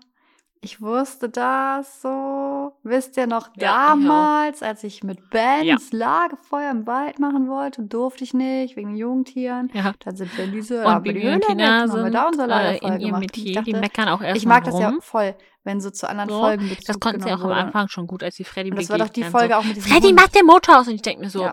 ich 0.60 0.80
wusste 0.80 1.28
das 1.28 2.02
so. 2.02 2.72
Wisst 2.82 3.16
ihr 3.16 3.26
noch 3.26 3.50
Ja, 3.56 3.70
auch. 3.70 3.88
damals, 3.90 4.62
als 4.62 4.84
ich 4.84 5.02
mit 5.04 5.30
Ben 5.30 5.64
Ja. 5.64 5.74
das 5.76 5.92
Lagerfeuer 5.92 6.70
im 6.70 6.86
Wald 6.86 7.18
machen 7.18 7.48
wollte, 7.48 7.82
durfte 7.82 8.24
ich 8.24 8.34
nicht, 8.34 8.76
wegen 8.76 8.90
den 8.90 8.96
Jungtieren. 8.96 9.70
Ja. 9.72 9.92
Dann 10.04 10.16
sind 10.16 10.36
wir 10.36 10.44
in 10.44 10.52
diese, 10.52 10.80
Und 10.80 10.86
aber 10.86 11.04
die 11.04 11.12
Bibi 11.12 11.32
und 11.32 11.44
Tina 11.44 11.80
haben 11.80 11.92
wir 11.92 12.02
sind 12.02 12.14
da 12.14 12.26
unser 12.26 12.44
äh, 12.44 12.48
Lagerfeuer 12.48 12.92
in 12.94 13.00
ihrem 13.00 13.06
gemacht. 13.06 13.20
Metier. 13.20 13.44
Die 13.44 13.72
dachte, 13.72 13.80
meckern 13.80 14.08
auch 14.08 14.20
erst 14.20 14.36
ich 14.36 14.46
mag 14.46 14.64
das 14.64 14.78
ja 14.78 14.92
voll, 15.00 15.34
wenn 15.64 15.80
so 15.80 15.90
zu 15.90 16.08
anderen 16.08 16.30
So, 16.30 16.38
Folgen 16.40 16.68
Bezug 16.68 16.84
Das 16.86 17.00
konnten 17.00 17.20
sie 17.20 17.26
auch 17.26 17.36
genommen 17.36 17.52
am 17.52 17.56
wurde. 17.58 17.66
Anfang 17.66 17.88
schon 17.88 18.06
gut, 18.06 18.22
als 18.22 18.36
die 18.36 18.44
Freddy 18.44 18.70
Und 18.70 18.78
das 18.78 18.90
war 18.90 18.98
doch 18.98 19.08
die 19.08 19.24
Folge 19.24 19.54
so, 19.54 19.60
auch 19.60 19.64
mit 19.64 19.76
diesem 19.76 19.90
Freddy, 19.92 20.08
Hund. 20.08 20.16
mach 20.16 20.28
den 20.28 20.46
Motor 20.46 20.80
aus. 20.80 20.88
Und 20.88 20.94
ich 20.94 21.02
denke 21.02 21.24
mir 21.24 21.30
so. 21.30 21.48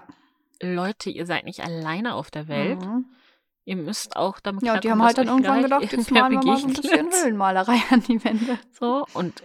Leute, 0.61 1.09
ihr 1.09 1.25
seid 1.25 1.43
nicht 1.45 1.63
alleine 1.63 2.15
auf 2.15 2.31
der 2.31 2.47
Welt. 2.47 2.79
Mhm. 2.79 3.05
Ihr 3.65 3.75
müsst 3.75 4.15
auch 4.15 4.39
damit 4.39 4.63
Ja, 4.63 4.79
die 4.79 4.91
haben 4.91 5.01
halt 5.03 5.17
dann 5.17 5.27
irgendwann 5.27 5.63
gedacht, 5.63 5.81
jetzt 5.91 6.11
malen 6.11 6.33
wir 6.33 6.45
mal 6.45 6.57
so 6.57 6.67
ein 6.67 6.73
bisschen 6.73 7.11
Höhlenmalerei 7.11 7.77
an 7.89 8.01
die 8.01 8.23
Wände. 8.23 8.59
So, 8.79 9.05
und 9.13 9.41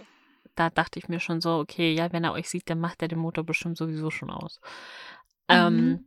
da 0.55 0.69
dachte 0.69 0.99
ich 0.99 1.09
mir 1.09 1.19
schon 1.19 1.41
so, 1.41 1.57
okay, 1.57 1.93
ja, 1.93 2.11
wenn 2.13 2.23
er 2.23 2.33
euch 2.33 2.49
sieht, 2.49 2.69
dann 2.69 2.79
macht 2.79 3.01
er 3.01 3.07
den 3.07 3.19
Motor 3.19 3.43
bestimmt 3.43 3.77
sowieso 3.77 4.11
schon 4.11 4.29
aus. 4.29 4.59
Ähm, 5.47 5.75
Mhm. 5.75 6.05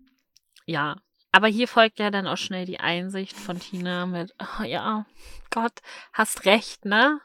ja. 0.66 0.96
Aber 1.32 1.48
hier 1.48 1.66
folgt 1.66 1.98
ja 1.98 2.12
dann 2.12 2.28
auch 2.28 2.36
schnell 2.36 2.64
die 2.64 2.78
Einsicht 2.78 3.36
von 3.36 3.58
Tina 3.58 4.06
mit, 4.06 4.32
oh, 4.40 4.62
ja, 4.62 5.04
Gott, 5.50 5.72
hast 6.12 6.44
recht, 6.46 6.84
ne? 6.84 7.20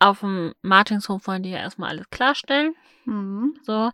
Auf 0.00 0.20
dem 0.20 0.54
Martinshof 0.62 1.28
wollen 1.28 1.44
die 1.44 1.50
ja 1.50 1.58
erstmal 1.58 1.90
alles 1.90 2.10
klarstellen. 2.10 2.74
Mhm. 3.04 3.56
So. 3.62 3.90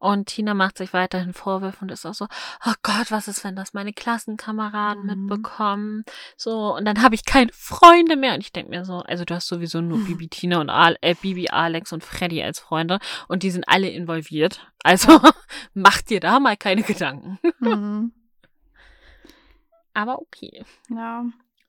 Und 0.00 0.26
Tina 0.26 0.54
macht 0.54 0.78
sich 0.78 0.92
weiterhin 0.92 1.32
Vorwürfe 1.34 1.82
und 1.82 1.90
ist 1.92 2.04
auch 2.06 2.14
so, 2.14 2.26
oh 2.66 2.72
Gott, 2.82 3.10
was 3.10 3.28
ist, 3.28 3.44
wenn 3.44 3.54
das 3.54 3.74
meine 3.74 3.92
Klassenkameraden 3.92 5.04
Mhm. 5.04 5.26
mitbekommen? 5.26 6.04
So, 6.36 6.74
und 6.74 6.86
dann 6.86 7.02
habe 7.02 7.14
ich 7.14 7.24
keine 7.24 7.52
Freunde 7.52 8.16
mehr. 8.16 8.34
Und 8.34 8.40
ich 8.40 8.50
denke 8.52 8.70
mir 8.70 8.84
so, 8.84 9.00
also 9.00 9.24
du 9.24 9.34
hast 9.34 9.46
sowieso 9.46 9.80
nur 9.80 9.98
Bibi, 10.06 10.28
Tina 10.28 10.58
und 10.60 10.70
Al 10.70 10.96
äh, 11.02 11.14
Bibi, 11.14 11.50
Alex 11.50 11.92
und 11.92 12.02
Freddy 12.02 12.42
als 12.42 12.58
Freunde 12.58 12.98
und 13.28 13.42
die 13.42 13.50
sind 13.50 13.68
alle 13.68 13.88
involviert. 13.90 14.66
Also 14.82 15.20
mach 15.74 16.00
dir 16.02 16.18
da 16.20 16.40
mal 16.40 16.56
keine 16.56 16.82
Gedanken. 16.82 17.38
Mhm. 17.60 18.12
Aber 19.94 20.18
okay. 20.20 20.64
Ja. 20.88 21.24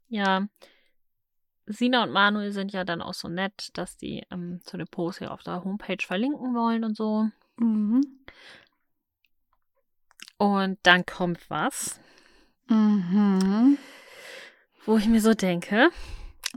Ja. 0.09 0.47
Sina 1.65 2.03
und 2.03 2.11
Manuel 2.11 2.51
sind 2.51 2.71
ja 2.71 2.83
dann 2.83 3.01
auch 3.01 3.13
so 3.13 3.27
nett, 3.27 3.69
dass 3.73 3.97
die 3.97 4.23
ähm, 4.31 4.61
zu 4.63 4.77
dem 4.77 4.87
Post 4.87 5.19
hier 5.19 5.31
auf 5.31 5.43
der 5.43 5.63
Homepage 5.63 5.97
verlinken 6.05 6.53
wollen 6.55 6.83
und 6.83 6.95
so. 6.95 7.29
Mhm. 7.61 8.01
Und 10.37 10.79
dann 10.83 11.05
kommt 11.05 11.49
was, 11.49 11.99
Mhm. 12.67 13.77
wo 14.85 14.97
ich 14.97 15.07
mir 15.07 15.21
so 15.21 15.33
denke, 15.33 15.89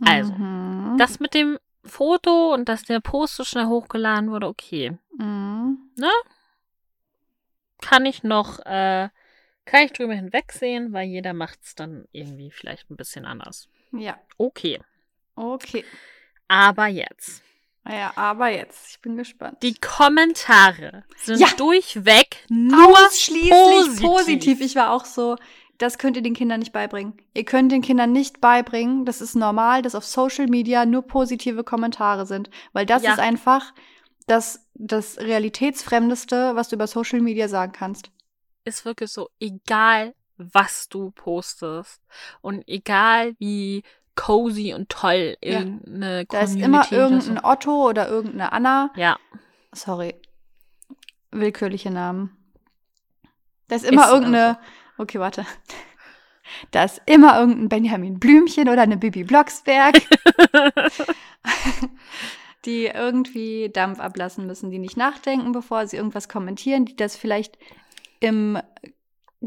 Also, 0.03 0.33
Mhm. 0.33 0.97
das 0.99 1.21
mit 1.21 1.35
dem 1.35 1.57
Foto 1.85 2.53
und 2.53 2.69
dass 2.69 2.83
der 2.83 2.99
Post 3.01 3.37
so 3.37 3.45
schnell 3.45 3.67
hochgeladen 3.67 4.31
wurde, 4.31 4.49
okay. 4.49 4.99
Mhm. 5.19 5.91
Kann 7.81 8.07
ich 8.07 8.23
noch, 8.25 8.59
äh, 8.61 9.09
kann 9.67 9.83
ich 9.85 9.93
drüber 9.93 10.15
hinwegsehen, 10.15 10.93
weil 10.93 11.07
jeder 11.09 11.33
macht 11.33 11.61
es 11.63 11.75
dann 11.75 12.07
irgendwie 12.13 12.51
vielleicht 12.51 12.91
ein 12.91 12.97
bisschen 12.97 13.25
anders. 13.25 13.69
Ja, 13.93 14.19
Okay. 14.39 14.81
okay. 15.37 15.85
Aber 16.49 16.87
jetzt. 16.87 17.43
Ja, 17.87 18.13
aber 18.17 18.49
jetzt, 18.49 18.91
ich 18.91 19.01
bin 19.01 19.17
gespannt. 19.17 19.59
Die 19.63 19.75
Kommentare 19.75 21.05
sind 21.17 21.39
Ja. 21.39 21.49
durchweg 21.57 22.45
nur 22.49 22.99
Ausschließlich 22.99 23.51
positiv. 23.51 24.03
positiv. 24.03 24.61
Ich 24.63 24.75
war 24.77 24.91
auch 24.93 25.05
so, 25.05 25.37
das 25.79 25.99
könnt 25.99 26.17
ihr 26.17 26.23
den 26.23 26.35
Kindern 26.35 26.61
nicht 26.61 26.73
beibringen. 26.73 27.15
Ihr 27.35 27.45
könnt 27.45 27.73
den 27.73 27.83
Kindern 27.83 28.13
nicht 28.13 28.41
beibringen, 28.41 29.05
das 29.05 29.21
ist 29.21 29.35
normal, 29.35 29.83
dass 29.83 29.95
auf 29.95 30.05
Social 30.07 30.47
Media 30.47 30.87
nur 30.87 31.03
positive 31.03 31.63
Kommentare 31.65 32.25
sind. 32.27 32.49
Weil 32.73 32.87
das 32.87 33.03
Ja. 33.03 33.13
ist 33.13 33.19
einfach 33.19 33.75
das, 34.27 34.67
das 34.75 35.19
Realitätsfremdeste, 35.19 36.55
was 36.57 36.69
du 36.69 36.77
über 36.77 36.87
Social 36.87 37.21
Media 37.21 37.49
sagen 37.49 37.73
kannst. 37.73 38.11
ist 38.67 38.87
wirklich 38.87 39.11
so, 39.11 39.29
egal 39.41 40.15
was 40.39 40.89
du 40.89 41.11
postest 41.11 42.01
und 42.41 42.67
egal 42.67 43.35
wie 43.39 43.83
cozy 44.17 44.75
und 44.75 44.89
toll 44.89 45.37
Ja. 45.43 45.61
irgendeine 45.61 46.25
Da 46.27 46.41
ist 46.41 46.57
immer 46.57 46.81
oder 46.81 46.89
so- 46.89 46.95
irgendein 46.97 47.45
Otto 47.45 47.89
oder 47.89 48.09
irgendeine 48.09 48.53
Anna. 48.53 48.91
Ja, 48.97 49.17
Sorry. 49.73 50.15
Willkürliche 51.33 51.91
Namen. 51.91 52.37
Da 53.67 53.75
ist 53.77 53.85
immer 53.85 54.05
Ist 54.05 54.11
irgendeine. 54.13 54.59
Okay, 54.99 55.19
warte. 55.19 55.45
Da 56.71 56.85
ist 56.85 57.03
immer 57.07 57.39
irgendein 57.41 57.69
Benjamin 57.69 58.21
Blümchen 58.21 58.69
oder 58.69 58.83
eine 58.83 58.97
Bibi 58.99 59.25
Blocksberg, 59.25 59.95
die 62.65 62.87
irgendwie 62.87 63.69
Dampf 63.71 64.01
ablassen 64.01 64.47
müssen, 64.47 64.71
die 64.71 64.79
nicht 64.79 64.97
nachdenken, 64.97 65.53
bevor 65.53 65.87
sie 65.87 65.97
irgendwas 65.97 66.29
kommentieren, 66.29 66.85
die 66.85 66.97
das 66.97 67.17
vielleicht 67.17 67.59
im 68.21 68.59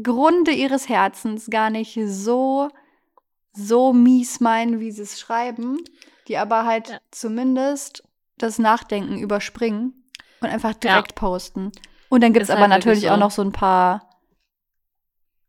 Grunde 0.00 0.52
ihres 0.52 0.88
Herzens 0.88 1.50
gar 1.50 1.70
nicht 1.70 1.98
so, 2.06 2.68
so 3.58 3.92
mies 3.92 4.40
meinen, 4.40 4.80
wie 4.80 4.92
sie 4.92 5.02
es 5.02 5.18
schreiben, 5.18 5.78
die 6.28 6.38
aber 6.38 6.64
halt 6.64 6.88
Ja. 6.90 6.98
zumindest 7.10 8.04
das 8.36 8.58
Nachdenken 8.58 9.18
überspringen 9.18 10.04
und 10.40 10.48
einfach 10.48 10.74
direkt 10.74 11.14
posten. 11.16 11.72
Und 12.08 12.22
dann 12.22 12.32
gibt 12.32 12.44
es 12.44 12.50
aber 12.50 12.60
halt 12.62 12.70
natürlich 12.70 13.02
so. 13.02 13.08
auch 13.10 13.16
noch 13.18 13.32
so 13.32 13.42
ein 13.42 13.52
paar 13.52 14.08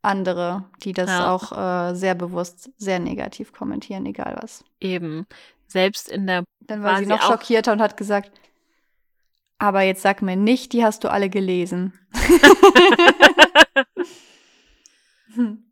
andere, 0.02 0.66
die 0.84 0.94
das 0.94 1.10
Ja. 1.10 1.32
auch 1.32 1.52
äh, 1.92 1.96
sehr 1.96 2.16
bewusst 2.16 2.72
sehr 2.78 3.00
negativ 3.00 3.52
kommentieren, 3.54 4.06
egal 4.06 4.38
was. 4.42 4.64
eben. 4.80 5.28
Selbst 5.68 6.10
in 6.10 6.26
der 6.26 6.46
Dann 6.62 6.82
war 6.82 6.94
War 6.94 7.00
sie 7.00 7.06
noch 7.06 7.22
schockierter 7.22 7.74
und 7.74 7.82
hat 7.82 7.96
gesagt, 7.96 8.32
aber 9.60 9.82
jetzt 9.82 10.02
sag 10.02 10.24
mir 10.24 10.36
nicht, 10.36 10.74
die 10.74 10.84
hast 10.84 11.04
du 11.04 11.12
alle 11.12 11.30
gelesen. 11.30 11.94
Hm, 15.36 15.64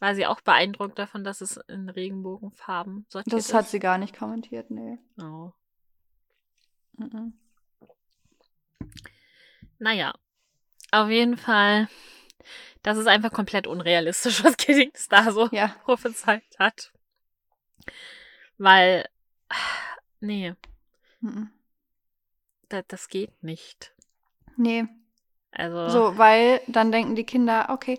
war 0.00 0.14
sie 0.14 0.26
auch 0.26 0.40
beeindruckt 0.40 0.98
davon, 0.98 1.24
dass 1.24 1.40
es 1.40 1.56
in 1.68 1.88
Regenbogenfarben 1.88 3.06
sortiert 3.08 3.32
Das 3.36 3.46
ist. 3.46 3.54
hat 3.54 3.68
sie 3.68 3.78
gar 3.80 3.98
nicht 3.98 4.16
kommentiert, 4.16 4.70
nee. 4.70 4.98
Oh. 5.20 5.52
Mhm. 6.96 7.34
Naja, 9.78 10.12
auf 10.90 11.08
jeden 11.08 11.36
Fall, 11.36 11.88
das 12.82 12.98
ist 12.98 13.06
einfach 13.06 13.32
komplett 13.32 13.66
unrealistisch, 13.66 14.42
was 14.44 14.56
Giddings 14.56 15.08
da 15.10 15.30
so 15.32 15.48
Ja, 15.52 15.68
prophezeit 15.84 16.42
hat. 16.58 16.92
Weil, 18.56 19.08
nee, 20.20 20.54
mhm. 21.20 21.50
das, 22.68 22.84
das 22.88 23.08
geht 23.08 23.42
nicht. 23.42 23.94
nee. 24.56 24.84
Also, 25.50 25.88
So, 25.88 26.18
weil 26.18 26.60
dann 26.68 26.92
denken 26.92 27.14
die 27.14 27.24
Kinder, 27.24 27.68
okay, 27.70 27.98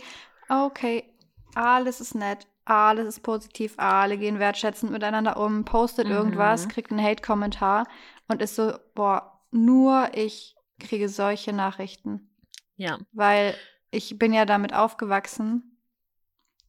okay, 0.49 1.08
alles 1.55 2.01
ist 2.01 2.15
nett, 2.15 2.47
alles 2.65 3.07
ist 3.07 3.23
positiv, 3.23 3.73
alle 3.77 4.17
gehen 4.17 4.39
wertschätzend 4.39 4.91
miteinander 4.91 5.37
um, 5.37 5.65
postet 5.65 6.07
Mhm. 6.07 6.13
irgendwas, 6.13 6.67
kriegt 6.67 6.91
einen 6.91 7.03
Hate-Kommentar 7.03 7.87
und 8.27 8.41
ist 8.41 8.55
so, 8.55 8.73
boah, 8.95 9.41
nur 9.51 10.09
ich 10.13 10.55
kriege 10.79 11.09
solche 11.09 11.51
Nachrichten. 11.53 12.29
ja, 12.75 12.97
Weil 13.11 13.55
ich 13.91 14.17
bin 14.19 14.33
ja 14.33 14.45
damit 14.45 14.73
aufgewachsen, 14.73 15.77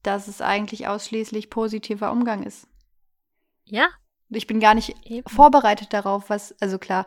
dass 0.02 0.28
es 0.28 0.40
eigentlich 0.40 0.88
ausschließlich 0.88 1.50
positiver 1.50 2.10
Umgang 2.10 2.42
ist. 2.42 2.66
ja, 3.64 3.88
Ich 4.30 4.46
bin 4.46 4.60
gar 4.60 4.74
nicht 4.74 4.96
eben. 5.04 5.28
vorbereitet 5.28 5.92
darauf, 5.92 6.30
was, 6.30 6.54
also 6.60 6.78
klar, 6.78 7.04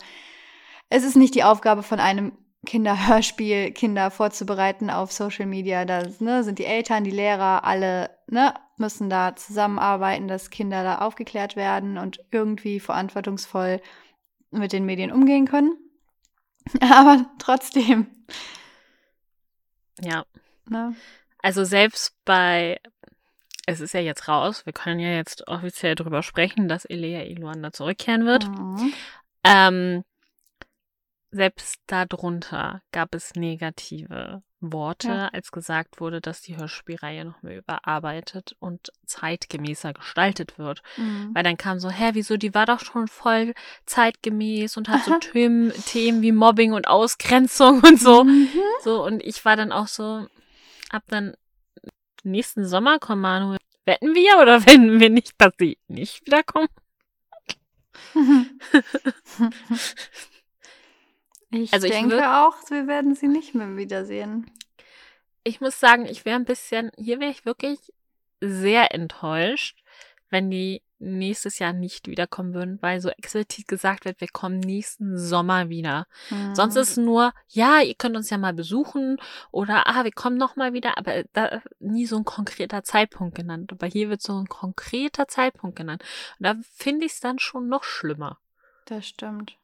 es 0.90 1.04
ist 1.04 1.16
nicht 1.16 1.34
die 1.36 1.44
Aufgabe 1.44 1.82
von 1.82 2.00
einem 2.00 2.38
Kinderhörspiel, 2.66 3.72
Kinder 3.72 4.10
vorzubereiten 4.10 4.90
auf 4.90 5.12
Social 5.12 5.46
Media. 5.46 5.86
Da 5.86 6.04
ne, 6.20 6.44
sind 6.44 6.60
die 6.60 6.66
Eltern, 6.66 7.04
die 7.04 7.12
Lehrer, 7.12 7.66
alle 7.66 8.10
ne, 8.28 8.54
müssen 8.78 9.10
da 9.10 9.36
zusammenarbeiten, 9.36 10.28
dass 10.28 10.50
Kinder 10.50 10.84
da 10.84 11.00
aufgeklärt 11.00 11.56
werden 11.56 11.98
und 11.98 12.20
irgendwie 12.32 12.80
verantwortungsvoll 12.80 13.82
mit 14.52 14.72
den 14.72 14.86
Medien 14.86 15.12
umgehen 15.12 15.46
können. 15.46 15.78
Aber 16.82 17.26
trotzdem, 17.40 18.08
Ja, 20.00 20.24
ne? 20.70 20.96
also 21.40 21.66
selbst 21.66 22.16
bei, 22.24 22.80
es 23.66 23.82
ist 23.82 23.94
ja 23.94 24.00
jetzt 24.00 24.30
raus, 24.30 24.66
wir 24.66 24.74
können 24.74 25.00
ja 25.00 25.10
jetzt 25.10 25.48
offiziell 25.48 25.96
drüber 25.96 26.24
sprechen, 26.24 26.70
dass 26.70 26.86
Elea 26.86 27.24
Iluanda 27.24 27.74
zurückkehren 27.74 28.26
wird. 28.26 28.48
Mhm. 28.48 28.94
Ähm, 29.44 30.04
selbst 31.34 31.82
darunter 31.88 32.82
gab 32.92 33.16
es 33.16 33.34
negative 33.36 34.44
Worte, 34.60 35.08
Ja. 35.10 35.28
als 35.30 35.52
gesagt 35.52 36.00
wurde, 36.00 36.22
dass 36.22 36.42
die 36.42 36.56
Hörspielreihe 36.56 37.26
noch 37.26 37.42
mehr 37.42 37.58
überarbeitet 37.58 38.56
und 38.60 38.92
zeitgemäßer 39.06 39.94
gestaltet 39.94 40.58
wird. 40.58 40.82
Mhm. 40.96 41.32
Weil 41.34 41.44
dann 41.44 41.58
kam 41.58 41.80
so, 41.80 41.90
hä, 41.90 42.12
wieso, 42.14 42.38
die 42.38 42.54
war 42.54 42.66
doch 42.66 42.80
schon 42.80 43.08
voll 43.08 43.54
zeitgemäß 43.86 44.78
und 44.78 44.88
hat 44.88 45.04
so. 45.04 45.18
Themen, 45.20 45.74
Themen 45.86 46.22
wie 46.22 46.32
Mobbing 46.32 46.72
und 46.74 46.88
Ausgrenzung 46.88 47.82
und 47.84 48.00
so. 48.00 48.24
Mhm. 48.24 48.48
So, 48.84 49.04
und 49.04 49.22
ich 49.24 49.44
war 49.44 49.56
dann 49.58 49.72
auch 49.74 49.88
so, 49.88 50.28
ab 50.92 51.04
dann 51.08 51.34
nächsten 52.24 52.66
Sommer 52.66 53.00
kommen 53.00 53.22
Manuel. 53.22 53.58
Wetten 53.86 54.16
wir 54.16 54.38
oder 54.42 54.66
wetten 54.66 55.00
wir 55.02 55.10
nicht, 55.10 55.34
dass 55.40 55.54
sie 55.60 55.78
nicht 55.88 56.26
wiederkommen? 56.26 56.70
Ich 61.54 61.74
Also 61.74 61.86
ich 61.88 61.94
denke 61.94 62.16
würd- 62.18 62.46
auch, 62.48 62.56
wir 62.70 62.88
werden 62.88 63.16
sie 63.16 63.28
nicht 63.28 63.54
mehr 63.56 63.76
wiedersehen. 63.78 64.50
Ich 65.44 65.62
muss 65.62 65.80
sagen, 65.80 66.06
ich 66.06 66.26
wäre 66.26 66.36
ein 66.38 66.46
bisschen, 66.46 66.92
hier 66.98 67.20
wäre 67.20 67.32
ich 67.32 67.46
wirklich 67.46 67.80
sehr 68.42 68.94
enttäuscht, 68.94 69.84
wenn 70.30 70.50
die 70.50 70.82
nächstes 71.00 71.60
Jahr 71.60 71.74
nicht 71.74 72.08
wiederkommen 72.08 72.54
würden, 72.54 72.82
weil 72.82 73.02
so 73.02 73.10
explizit 73.10 73.68
gesagt 73.68 74.06
wird, 74.06 74.22
wir 74.22 74.30
kommen 74.30 74.60
nächsten 74.60 75.18
Sommer 75.18 75.68
wieder. 75.70 76.08
Mhm. 76.30 76.56
Sonst 76.56 76.78
ist 76.78 76.98
nur, 76.98 77.34
ja, 77.50 77.82
ihr 77.82 77.94
könnt 77.96 78.16
uns 78.16 78.30
ja 78.30 78.38
mal 78.38 78.54
besuchen 78.54 79.18
oder 79.52 79.86
ah, 79.88 80.06
wir 80.06 80.12
kommen 80.14 80.38
noch 80.38 80.56
mal 80.56 80.72
wieder, 80.72 80.98
aber 80.98 81.24
da 81.34 81.62
nie 81.80 82.06
so 82.06 82.16
ein 82.16 82.24
konkreter 82.24 82.84
Zeitpunkt 82.84 83.36
genannt. 83.36 83.74
Aber 83.74 83.86
hier 83.86 84.10
wird 84.10 84.22
so 84.22 84.40
ein 84.40 84.48
konkreter 84.48 85.28
Zeitpunkt 85.28 85.76
genannt. 85.76 86.04
Und 86.40 86.46
da 86.48 86.56
finde 86.74 87.06
ich 87.06 87.12
es 87.12 87.20
dann 87.20 87.38
schon 87.38 87.68
noch 87.68 87.84
schlimmer. 87.84 88.40
Das 88.86 89.06
stimmt. 89.06 89.58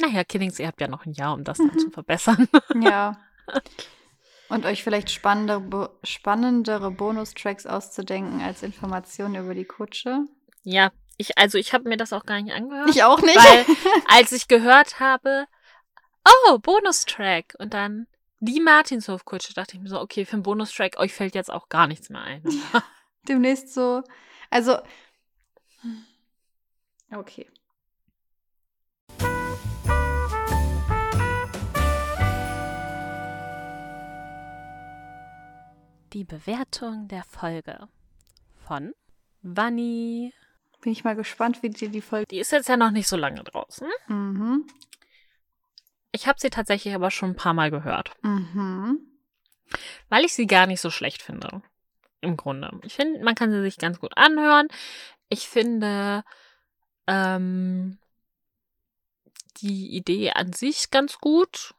Naja, 0.00 0.24
Kiddings, 0.24 0.58
ihr 0.58 0.66
habt 0.66 0.80
ja 0.80 0.88
noch 0.88 1.06
ein 1.06 1.12
Jahr, 1.12 1.34
um 1.34 1.44
das 1.44 1.58
dann 1.58 1.68
Mhm. 1.68 1.78
zu 1.78 1.90
verbessern. 1.90 2.48
Ja. 2.82 3.18
Und 4.48 4.64
euch 4.64 4.84
vielleicht 4.84 5.10
spannendere, 5.10 5.60
Bo 5.60 5.88
spannendere 6.04 6.90
Bonustracks 6.92 7.66
auszudenken 7.66 8.40
als 8.42 8.62
Informationen 8.62 9.34
über 9.34 9.54
die 9.54 9.64
Kutsche. 9.64 10.24
ja, 10.62 10.92
ich, 11.18 11.38
also 11.38 11.56
ich 11.56 11.72
habe 11.72 11.88
mir 11.88 11.96
das 11.96 12.12
auch 12.12 12.26
gar 12.26 12.40
nicht 12.42 12.54
angehört. 12.54 12.90
Ich 12.90 13.02
auch 13.02 13.20
nicht. 13.22 13.36
Weil 13.36 13.64
als 14.08 14.32
ich 14.32 14.48
gehört 14.48 15.00
habe, 15.00 15.46
oh, 16.50 16.58
Bonustrack 16.58 17.54
und 17.58 17.72
dann 17.72 18.06
die 18.40 18.60
Martinshofkutsche, 18.60 19.54
dachte 19.54 19.76
ich 19.76 19.82
mir 19.82 19.88
so, 19.88 19.98
okay, 19.98 20.26
für 20.26 20.34
einen 20.34 20.42
Bonustrack, 20.42 20.98
euch 20.98 21.14
fällt 21.14 21.34
jetzt 21.34 21.50
auch 21.50 21.70
gar 21.70 21.86
nichts 21.86 22.10
mehr 22.10 22.20
ein. 22.20 22.42
Demnächst 23.26 23.72
so. 23.72 24.02
Also. 24.50 24.78
Okay. 27.12 27.46
Die 36.16 36.24
Bewertung 36.24 37.08
der 37.08 37.24
Folge 37.24 37.88
von 38.66 38.94
Vanni. 39.42 40.32
Bin 40.80 40.90
ich 40.92 41.04
mal 41.04 41.14
gespannt, 41.14 41.62
wie 41.62 41.68
dir 41.68 41.90
die 41.90 42.00
Folge. 42.00 42.24
Die 42.30 42.38
ist 42.38 42.52
jetzt 42.52 42.70
ja 42.70 42.78
noch 42.78 42.90
nicht 42.90 43.06
so 43.06 43.18
lange 43.18 43.44
draußen. 43.44 43.86
Mhm. 44.08 44.66
Ich 46.12 46.26
habe 46.26 46.40
sie 46.40 46.48
tatsächlich 46.48 46.94
aber 46.94 47.10
schon 47.10 47.32
ein 47.32 47.36
paar 47.36 47.52
Mal 47.52 47.70
gehört, 47.70 48.12
Mhm. 48.22 48.98
weil 50.08 50.24
ich 50.24 50.32
sie 50.32 50.46
gar 50.46 50.66
nicht 50.66 50.80
so 50.80 50.88
schlecht 50.88 51.20
finde. 51.20 51.60
Im 52.22 52.38
Grunde. 52.38 52.80
Ich 52.84 52.94
finde, 52.94 53.22
man 53.22 53.34
kann 53.34 53.50
sie 53.50 53.60
sich 53.60 53.76
ganz 53.76 54.00
gut 54.00 54.16
anhören. 54.16 54.68
Ich 55.28 55.46
finde 55.46 56.24
ähm, 57.06 57.98
die 59.58 59.94
Idee 59.94 60.30
an 60.30 60.54
sich 60.54 60.90
ganz 60.90 61.18
gut. 61.18 61.74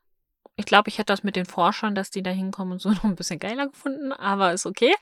Ich 0.58 0.66
glaube, 0.66 0.90
ich 0.90 0.98
hätte 0.98 1.14
das 1.14 1.24
mit 1.24 1.36
den 1.36 1.46
Forschern, 1.46 1.96
dass 1.96 2.10
die 2.10 2.24
da 2.24 2.32
hinkommen 2.32 2.74
und 2.74 2.80
so 2.80 2.90
noch 2.92 3.04
ein 3.06 3.16
bisschen 3.16 3.40
geiler 3.40 3.68
gefunden, 3.68 4.12
aber 4.12 4.52
ist 4.54 4.66
okay. 4.66 4.94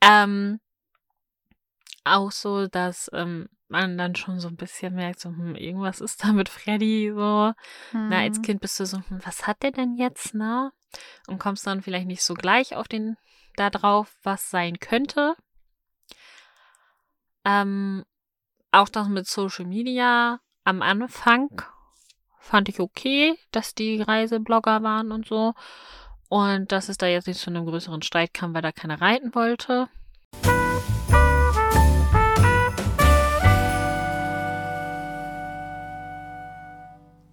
Ähm, 0.00 0.58
auch 2.04 2.32
so, 2.32 2.66
dass 2.66 3.10
ähm, 3.12 3.48
man 3.68 3.98
dann 3.98 4.14
schon 4.14 4.40
so 4.40 4.48
ein 4.48 4.56
bisschen 4.56 4.94
merkt, 4.94 5.20
so, 5.20 5.28
hm, 5.28 5.54
irgendwas 5.56 6.00
ist 6.00 6.24
da 6.24 6.32
mit 6.32 6.48
Freddy 6.48 7.12
so. 7.14 7.52
Na, 7.92 8.18
als 8.20 8.38
Mhm. 8.38 8.42
Kind 8.42 8.60
bist 8.60 8.78
du 8.80 8.86
so, 8.86 8.98
hm, 8.98 9.20
was 9.24 9.46
hat 9.46 9.62
der 9.62 9.72
denn 9.72 9.96
jetzt, 9.96 10.34
ne? 10.34 10.72
Und 11.26 11.38
kommst 11.38 11.66
dann 11.66 11.82
vielleicht 11.82 12.06
nicht 12.06 12.22
so 12.22 12.34
gleich 12.34 12.74
auf 12.74 12.88
den, 12.88 13.16
da 13.56 13.70
drauf, 13.70 14.16
was 14.22 14.50
sein 14.50 14.78
könnte. 14.78 15.34
Ähm, 17.44 18.04
auch 18.72 18.88
das 18.88 19.08
mit 19.08 19.26
Social 19.26 19.66
Media 19.66 20.40
am 20.64 20.82
Anfang 20.82 21.62
fand 22.46 22.68
ich 22.68 22.80
okay, 22.80 23.34
dass 23.50 23.74
die 23.74 24.00
Reiseblogger 24.00 24.82
waren 24.82 25.12
und 25.12 25.26
so. 25.26 25.54
Und 26.28 26.72
dass 26.72 26.88
es 26.88 26.96
da 26.96 27.06
jetzt 27.06 27.26
nicht 27.26 27.40
zu 27.40 27.50
einem 27.50 27.66
größeren 27.66 28.02
Streit 28.02 28.32
kam, 28.34 28.54
weil 28.54 28.62
da 28.62 28.72
keiner 28.72 29.00
reiten 29.00 29.34
wollte. 29.34 29.88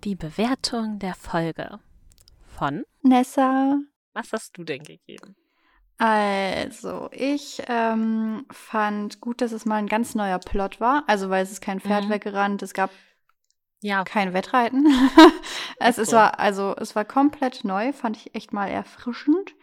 Die 0.04 0.16
Bewertung 0.16 1.00
der 1.00 1.16
Folge 1.16 1.80
von 2.46 2.84
Nessa. 3.02 3.80
Was 4.14 4.32
hast 4.34 4.58
du 4.58 4.64
denn 4.64 4.84
gegeben? 4.84 5.36
Also, 5.98 7.10
ich 7.12 7.64
ähm, 7.68 8.46
fand 8.52 9.22
gut, 9.22 9.42
dass 9.42 9.54
es 9.54 9.66
mal 9.66 9.78
ein 9.78 9.88
ganz 9.88 10.16
neuer 10.16 10.40
Plot 10.40 10.80
war. 10.82 11.04
Also, 11.08 11.30
weil 11.30 11.44
es 11.44 11.52
ist 11.52 11.62
kein 11.62 11.80
Pferd 11.80 12.06
Mhm. 12.06 12.10
weggerannt, 12.10 12.62
es 12.62 12.74
gab 12.74 12.92
Ja, 13.84 14.04
kein 14.06 14.34
Wettreiten. 14.34 14.88
es 15.80 15.98
so. 15.98 16.16
war, 16.16 16.40
also, 16.40 16.74
es 16.80 16.96
war 16.96 17.04
komplett 17.06 17.64
neu, 17.66 17.92
fand 17.94 18.16
ich 18.18 18.34
echt 18.34 18.54
mal 18.54 18.68
erfrischend. 18.68 19.54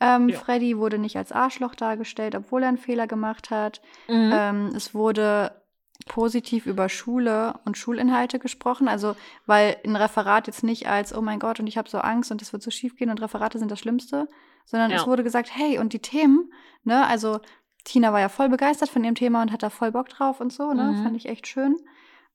Ähm, 0.00 0.28
Ja. 0.28 0.38
Freddy 0.38 0.78
wurde 0.78 0.98
nicht 0.98 1.16
als 1.16 1.32
Arschloch 1.32 1.74
dargestellt, 1.74 2.34
obwohl 2.34 2.62
er 2.62 2.68
einen 2.68 2.78
Fehler 2.78 3.06
gemacht 3.06 3.50
hat. 3.50 3.80
Mhm. 4.08 4.30
Ähm, 4.32 4.66
es 4.76 4.94
wurde 4.94 5.60
positiv 6.06 6.66
über 6.66 6.88
Schule 6.88 7.58
und 7.64 7.76
Schulinhalte 7.78 8.38
gesprochen. 8.38 8.86
Also, 8.88 9.16
weil 9.46 9.76
ein 9.84 9.96
Referat 9.96 10.46
jetzt 10.46 10.62
nicht 10.62 10.88
als, 10.88 11.14
oh 11.16 11.22
mein 11.22 11.38
Gott, 11.38 11.58
und 11.60 11.66
ich 11.66 11.76
habe 11.78 11.88
so 11.88 11.98
Angst 11.98 12.30
und 12.30 12.40
das 12.40 12.52
wird 12.52 12.62
so 12.62 12.70
schief 12.70 12.96
gehen 12.96 13.10
und 13.10 13.20
Referate 13.22 13.58
sind 13.58 13.70
das 13.70 13.80
Schlimmste, 13.80 14.28
sondern 14.66 14.90
Ja. 14.90 14.98
es 14.98 15.06
wurde 15.06 15.22
gesagt, 15.24 15.50
hey, 15.54 15.78
und 15.78 15.92
die 15.92 16.00
Themen, 16.00 16.52
ne, 16.84 17.06
also 17.06 17.40
Tina 17.84 18.12
war 18.12 18.20
ja 18.20 18.28
voll 18.28 18.48
begeistert 18.48 18.88
von 18.88 19.02
ihrem 19.04 19.14
Thema 19.14 19.42
und 19.42 19.52
hat 19.52 19.62
da 19.62 19.70
voll 19.70 19.92
Bock 19.92 20.08
drauf 20.08 20.40
und 20.40 20.52
so, 20.52 20.72
ne, 20.72 20.92
Mhm. 20.92 21.02
fand 21.02 21.16
ich 21.16 21.26
echt 21.26 21.46
schön. 21.46 21.76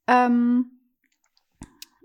Ähm, 0.07 0.78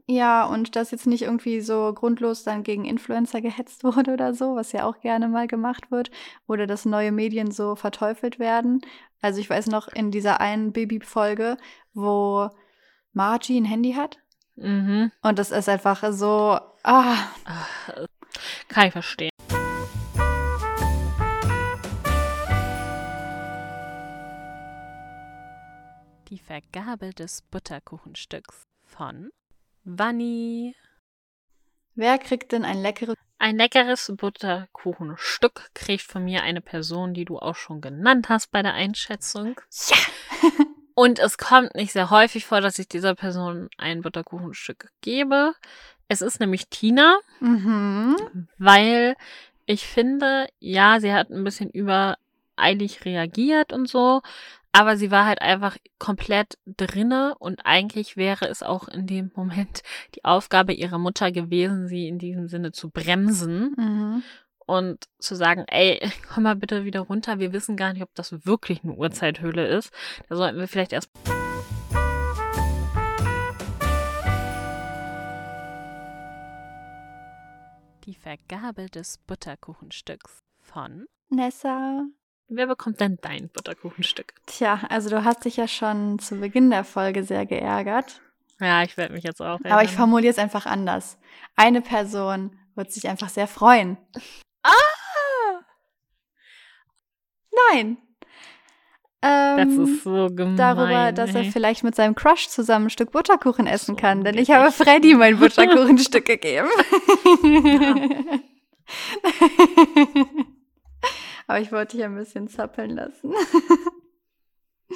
ja, 0.06 0.44
und 0.44 0.76
dass 0.76 0.90
jetzt 0.90 1.06
nicht 1.06 1.22
irgendwie 1.22 1.62
so 1.62 1.92
grundlos 1.94 2.44
dann 2.44 2.62
gegen 2.62 2.84
Influencer 2.84 3.40
gehetzt 3.40 3.84
wurde 3.84 4.12
oder 4.12 4.34
so, 4.34 4.54
was 4.54 4.72
ja 4.72 4.84
auch 4.84 5.00
gerne 5.00 5.28
mal 5.28 5.46
gemacht 5.46 5.90
wird, 5.90 6.10
oder 6.46 6.66
dass 6.66 6.84
neue 6.84 7.12
Medien 7.12 7.50
so 7.50 7.74
verteufelt 7.74 8.38
werden. 8.38 8.82
Also 9.22 9.40
ich 9.40 9.48
weiß 9.48 9.68
noch 9.68 9.88
in 9.88 10.10
dieser 10.10 10.40
einen 10.40 10.72
Baby-Folge, 10.72 11.56
wo 11.94 12.50
Margie 13.14 13.58
ein 13.58 13.64
Handy 13.64 13.92
hat. 13.92 14.18
mhm. 14.56 15.10
Und 15.22 15.38
das 15.38 15.50
ist 15.50 15.68
einfach 15.68 16.12
so, 16.12 16.58
ah, 16.82 17.16
Kann 18.68 18.88
ich 18.88 18.92
verstehen. 18.92 19.30
Die 26.28 26.38
Vergabe 26.38 27.10
des 27.10 27.42
Butterkuchenstücks 27.42 28.64
von 28.82 29.30
Vanni. 29.84 30.74
wer 31.94 32.18
kriegt 32.18 32.52
denn 32.52 32.64
ein 32.64 32.80
leckeres 32.80 33.16
Ein 33.38 33.56
leckeres 33.56 34.12
Butterkuchenstück 34.16 35.70
kriegt 35.74 36.02
von 36.02 36.24
mir 36.24 36.42
eine 36.42 36.60
Person, 36.60 37.14
die 37.14 37.24
du 37.24 37.38
auch 37.38 37.56
schon 37.56 37.80
genannt 37.80 38.28
hast 38.28 38.50
bei 38.50 38.62
der 38.62 38.74
Einschätzung. 38.74 39.60
Ja! 39.88 39.96
Und 40.94 41.18
es 41.18 41.38
kommt 41.38 41.74
nicht 41.74 41.92
sehr 41.92 42.10
häufig 42.10 42.46
vor, 42.46 42.60
dass 42.60 42.78
ich 42.78 42.88
dieser 42.88 43.14
Person 43.14 43.68
ein 43.78 44.02
Butterkuchenstück 44.02 44.90
gebe. 45.00 45.54
Es 46.08 46.22
ist 46.22 46.38
nämlich 46.38 46.68
Tina. 46.68 47.18
Mhm. 47.40 48.48
weil 48.58 49.16
ich 49.66 49.86
finde, 49.86 50.46
ja, 50.60 51.00
sie 51.00 51.12
hat 51.12 51.30
ein 51.30 51.44
bisschen 51.44 51.70
übereilig 52.58 53.04
reagiert 53.04 53.72
und 53.72 53.88
so, 53.88 54.22
aber 54.72 54.96
sie 54.96 55.10
war 55.10 55.26
halt 55.26 55.40
einfach 55.40 55.76
komplett 55.98 56.58
drinne 56.66 57.34
und 57.38 57.60
eigentlich 57.64 58.16
wäre 58.16 58.48
es 58.48 58.62
auch 58.62 58.88
in 58.88 59.06
dem 59.06 59.30
Moment 59.34 59.82
die 60.14 60.24
Aufgabe 60.24 60.72
ihrer 60.72 60.98
Mutter 60.98 61.32
gewesen, 61.32 61.88
sie 61.88 62.08
in 62.08 62.18
diesem 62.18 62.48
Sinne 62.48 62.72
zu 62.72 62.90
bremsen 62.90 63.74
Mhm. 63.76 64.22
und 64.66 65.04
zu 65.18 65.34
sagen, 65.34 65.64
ey, 65.68 66.00
komm 66.32 66.44
mal 66.44 66.56
bitte 66.56 66.84
wieder 66.84 67.00
runter, 67.00 67.38
wir 67.38 67.52
wissen 67.52 67.76
gar 67.76 67.92
nicht, 67.92 68.02
ob 68.02 68.14
das 68.14 68.46
wirklich 68.46 68.82
eine 68.82 68.94
Urzeithöhle 68.94 69.66
ist. 69.66 69.92
Da 70.28 70.36
sollten 70.36 70.58
wir 70.58 70.68
vielleicht 70.68 70.92
erst 70.92 71.10
die 78.04 78.14
Vergabe 78.14 78.86
des 78.86 79.18
Butterkuchenstücks 79.26 80.42
von 80.60 81.06
Nessa. 81.30 82.04
Wer 82.48 82.66
bekommt 82.66 83.00
denn 83.00 83.18
dein 83.22 83.48
Butterkuchenstück? 83.48 84.34
Tja, 84.46 84.80
also 84.90 85.08
du 85.10 85.24
hast 85.24 85.44
dich 85.44 85.56
ja 85.56 85.66
schon 85.66 86.18
zu 86.18 86.36
Beginn 86.40 86.70
der 86.70 86.84
Folge 86.84 87.24
sehr 87.24 87.46
geärgert. 87.46 88.20
Ja, 88.60 88.82
ich 88.82 88.96
werde 88.96 89.14
mich 89.14 89.24
jetzt 89.24 89.40
auch. 89.40 89.58
Aber 89.64 89.64
ich 89.64 89.70
erinnern. 89.72 89.88
formuliere 89.96 90.30
es 90.30 90.38
einfach 90.38 90.66
anders. 90.66 91.18
Eine 91.56 91.80
Person 91.80 92.56
wird 92.74 92.92
sich 92.92 93.08
einfach 93.08 93.28
sehr 93.28 93.48
freuen. 93.48 93.96
Ah! 94.62 94.70
Nein. 97.72 97.98
Das 99.20 99.60
Ähm, 99.68 99.84
ist 99.84 100.02
so 100.04 100.26
gemein. 100.28 100.56
darüber, 100.56 101.10
dass 101.12 101.34
er 101.34 101.42
ey. 101.42 101.50
vielleicht 101.50 101.82
mit 101.82 101.94
seinem 101.94 102.14
Crush 102.14 102.48
zusammen 102.48 102.86
ein 102.86 102.90
Stück 102.90 103.10
Butterkuchen 103.10 103.66
essen 103.66 103.94
So 103.94 104.00
kann. 104.00 104.22
Denn 104.22 104.36
ich 104.36 104.50
habe 104.50 104.70
Freddy 104.70 105.14
mein 105.14 105.38
Butterkuchenstück 105.38 106.26
gegeben. 106.26 106.68
Aber 111.46 111.60
ich 111.60 111.72
wollte 111.72 111.96
dich 111.96 112.04
ein 112.04 112.14
bisschen 112.14 112.48
zappeln 112.48 112.90
lassen. 112.90 113.32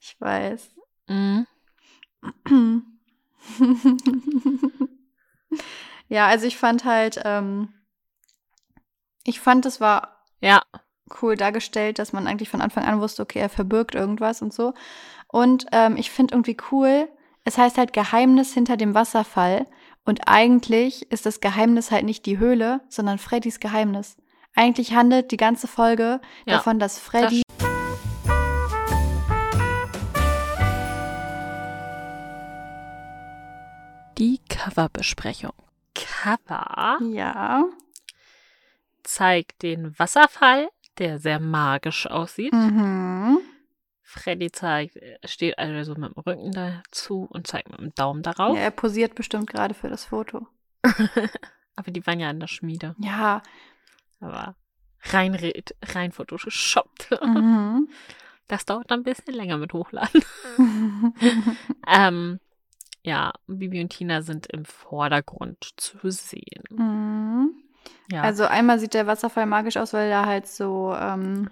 ich 0.00 0.16
weiß. 0.20 0.70
Mhm. 1.08 1.46
ja, 6.08 6.26
also 6.26 6.46
ich 6.46 6.56
fand 6.56 6.84
halt, 6.84 7.20
ähm, 7.24 7.72
ich 9.24 9.40
fand, 9.40 9.66
es 9.66 9.80
war 9.80 10.24
Ja, 10.40 10.62
cool 11.20 11.36
dargestellt, 11.36 11.98
dass 11.98 12.12
man 12.12 12.26
eigentlich 12.26 12.48
von 12.48 12.60
Anfang 12.60 12.84
an 12.84 13.00
wusste, 13.00 13.22
okay, 13.22 13.40
er 13.40 13.48
verbirgt 13.48 13.94
irgendwas 13.94 14.42
und 14.42 14.52
so. 14.52 14.74
Und 15.28 15.66
ähm, 15.72 15.96
ich 15.96 16.10
finde 16.10 16.34
irgendwie 16.34 16.56
cool, 16.70 17.08
es 17.44 17.58
heißt 17.58 17.78
halt 17.78 17.92
Geheimnis 17.92 18.52
hinter 18.54 18.76
dem 18.76 18.94
Wasserfall. 18.94 19.66
Und 20.04 20.28
eigentlich 20.28 21.10
ist 21.12 21.26
das 21.26 21.40
Geheimnis 21.40 21.90
halt 21.90 22.04
nicht 22.04 22.26
die 22.26 22.38
Höhle, 22.38 22.80
sondern 22.88 23.18
Freddys 23.18 23.60
Geheimnis. 23.60 24.16
Eigentlich 24.54 24.94
handelt 24.94 25.30
die 25.30 25.36
ganze 25.36 25.68
Folge 25.68 26.20
Ja, 26.44 26.54
davon, 26.54 26.78
dass 26.78 26.98
Freddy. 26.98 27.42
die 34.18 34.38
Coverbesprechung. 34.50 35.52
Cover 35.94 36.98
ja. 37.12 37.64
zeigt 39.02 39.62
den 39.62 39.98
Wasserfall, 39.98 40.68
der 40.98 41.18
sehr 41.18 41.40
magisch 41.40 42.06
aussieht. 42.06 42.52
Mhm. 42.52 43.38
Freddy 44.02 44.50
zeigt, 44.50 44.96
er 44.96 45.18
steht 45.26 45.58
also 45.58 45.94
mit 45.94 46.14
dem 46.14 46.20
Rücken 46.20 46.52
dazu 46.52 47.26
und 47.30 47.46
zeigt 47.46 47.70
mit 47.70 47.80
dem 47.80 47.94
Daumen 47.94 48.22
darauf. 48.22 48.56
ja. 48.56 48.62
Er 48.62 48.70
posiert 48.70 49.14
bestimmt 49.14 49.48
gerade 49.48 49.72
für 49.72 49.88
das 49.88 50.04
Foto. 50.04 50.46
Aber 51.76 51.90
die 51.90 52.06
waren 52.06 52.20
ja 52.20 52.28
in 52.28 52.40
der 52.40 52.48
Schmiede. 52.48 52.94
Ja. 52.98 53.42
Aber 54.20 54.54
rein, 55.04 55.34
re- 55.34 55.62
rein 55.82 56.12
photoshoppt. 56.12 57.10
Mhm. 57.24 57.88
Das 58.48 58.64
dauert 58.66 58.90
dann 58.90 59.00
ein 59.00 59.04
bisschen 59.04 59.34
länger 59.34 59.58
mit 59.58 59.72
Hochladen. 59.72 60.22
Ähm, 61.86 62.40
ja, 63.02 63.32
Bibi 63.46 63.80
und 63.80 63.90
Tina 63.90 64.22
sind 64.22 64.46
im 64.48 64.64
Vordergrund 64.64 65.70
zu 65.76 65.98
sehen. 66.10 66.64
mhm. 66.70 67.54
Ja, 68.12 68.22
Also 68.22 68.44
einmal 68.44 68.78
sieht 68.78 68.94
der 68.94 69.06
Wasserfall 69.06 69.46
magisch 69.46 69.76
aus, 69.76 69.92
weil 69.92 70.10
da 70.10 70.26
halt 70.26 70.46
so, 70.46 70.94
ähm, 70.98 71.48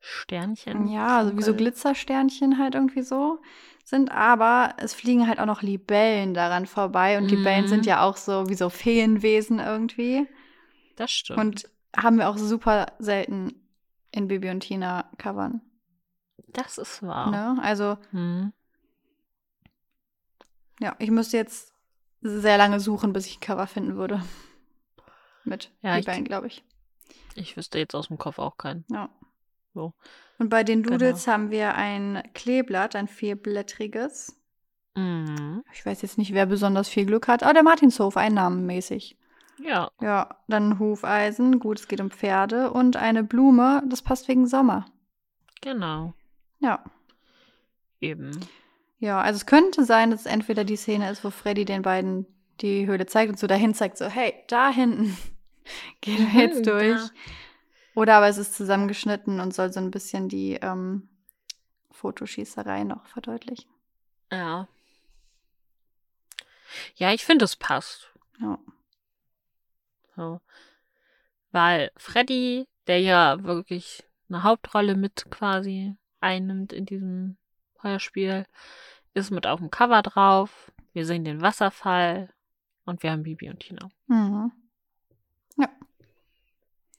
Sternchen. 0.00 0.88
ja, 0.88 1.18
also 1.18 1.36
wie 1.36 1.42
so. 1.42 1.54
Glitzersternchen 1.54 2.58
halt 2.58 2.74
irgendwie 2.74 3.02
so 3.02 3.38
sind, 3.84 4.10
aber 4.10 4.74
es 4.78 4.94
fliegen 4.94 5.28
halt 5.28 5.38
auch 5.38 5.46
noch 5.46 5.62
Libellen 5.62 6.34
daran 6.34 6.66
vorbei 6.66 7.18
und 7.18 7.30
Libellen 7.30 7.64
Mhm. 7.64 7.68
sind 7.68 7.86
ja 7.86 8.02
auch 8.02 8.16
so 8.16 8.48
wie 8.48 8.54
so 8.54 8.68
Feenwesen 8.68 9.58
irgendwie 9.60 10.26
Das 10.96 11.10
stimmt. 11.12 11.38
und 11.38 11.70
haben 11.96 12.18
wir 12.18 12.28
auch 12.28 12.38
super 12.38 12.86
selten 12.98 13.54
in 14.12 14.28
Bibi 14.28 14.50
und 14.50 14.60
Tina 14.60 15.10
covern. 15.18 15.60
das 16.48 16.78
ist 16.78 17.02
wahr. 17.02 17.30
Ne? 17.30 17.62
Also 17.62 17.98
Hm. 18.10 18.52
ja, 20.80 20.94
ich 20.98 21.10
müsste 21.10 21.36
jetzt 21.36 21.72
sehr 22.22 22.58
lange 22.58 22.80
suchen, 22.80 23.12
bis 23.12 23.26
ich 23.26 23.36
ein 23.38 23.40
Cover 23.40 23.66
finden 23.66 23.96
würde. 23.96 24.22
Mit 25.44 25.70
Ja, 25.82 25.96
Libellen, 25.96 26.24
glaube 26.24 26.46
ich. 26.48 26.64
Ich 27.34 27.56
wüsste 27.56 27.78
jetzt 27.78 27.94
aus 27.94 28.08
dem 28.08 28.18
Kopf 28.18 28.38
auch 28.38 28.56
keinen. 28.56 28.84
Ja. 28.90 29.10
So. 29.74 29.92
Und 30.38 30.48
bei 30.48 30.64
den 30.64 30.82
Genau. 30.82 30.96
Doodles 30.98 31.26
haben 31.26 31.50
wir 31.50 31.74
ein 31.74 32.22
Kleeblatt, 32.34 32.96
ein 32.96 33.08
vierblättriges. 33.08 34.36
Mhm. 34.94 35.62
Ich 35.72 35.84
weiß 35.84 36.02
jetzt 36.02 36.16
nicht, 36.18 36.32
wer 36.32 36.46
besonders 36.46 36.88
viel 36.88 37.04
Glück 37.06 37.28
hat, 37.28 37.42
aber 37.42 37.52
der 37.52 37.62
Martinshof, 37.62 38.16
einnahmenmäßig. 38.16 39.18
Ja, 39.58 39.90
Ja, 40.00 40.36
dann 40.48 40.78
Hufeisen, 40.78 41.58
gut, 41.60 41.78
es 41.80 41.88
geht 41.88 42.00
um 42.00 42.10
Pferde 42.10 42.70
und 42.72 42.96
eine 42.96 43.24
Blume, 43.24 43.82
das 43.88 44.02
passt 44.02 44.28
wegen 44.28 44.46
Sommer. 44.46 44.86
genau. 45.62 46.14
Ja. 46.58 46.84
Eben. 48.00 48.38
Ja, 48.98 49.20
also 49.20 49.36
es 49.36 49.46
könnte 49.46 49.84
sein, 49.84 50.10
dass 50.10 50.20
es 50.20 50.26
entweder 50.26 50.64
die 50.64 50.76
Szene 50.76 51.10
ist, 51.10 51.24
wo 51.24 51.30
Freddy 51.30 51.64
den 51.64 51.82
beiden 51.82 52.26
die 52.60 52.86
Höhle 52.86 53.06
zeigt 53.06 53.30
und 53.32 53.38
so 53.38 53.46
dahin 53.46 53.74
zeigt, 53.74 53.98
so, 53.98 54.06
hey, 54.06 54.34
da 54.48 54.70
hinten 54.70 55.16
gehen 56.00 56.32
wir 56.32 56.42
jetzt 56.42 56.60
Mhm, 56.60 56.62
durch. 56.64 57.00
da. 57.00 57.10
Oder 57.94 58.16
aber 58.16 58.28
es 58.28 58.38
ist 58.38 58.54
zusammengeschnitten 58.54 59.40
und 59.40 59.54
soll 59.54 59.72
so 59.72 59.80
ein 59.80 59.90
bisschen 59.90 60.28
die 60.28 60.54
ähm, 60.54 61.08
Fotoschießerei 61.92 62.84
noch 62.84 63.06
verdeutlichen. 63.06 63.70
Ja. 64.30 64.68
Ja, 66.96 67.12
ich 67.12 67.24
finde, 67.24 67.44
es 67.46 67.56
passt. 67.56 68.10
Ja. 68.40 68.58
So. 70.16 70.40
Weil 71.52 71.90
Freddy, 71.96 72.66
der 72.86 73.00
ja 73.00 73.42
wirklich 73.44 74.04
eine 74.28 74.42
Hauptrolle 74.42 74.96
mit 74.96 75.30
quasi 75.30 75.94
einnimmt 76.20 76.72
in 76.72 76.86
diesem 76.86 77.36
Heuerspiel, 77.82 78.46
ist 79.14 79.30
mit 79.30 79.46
auf 79.46 79.60
dem 79.60 79.70
Cover 79.70 80.02
drauf. 80.02 80.72
Wir 80.92 81.06
sehen 81.06 81.24
den 81.24 81.42
Wasserfall 81.42 82.32
und 82.84 83.02
wir 83.02 83.12
haben 83.12 83.22
Bibi 83.22 83.50
und 83.50 83.60
Tina. 83.60 83.88
Mhm. 84.06 84.52
Ja. 85.56 85.68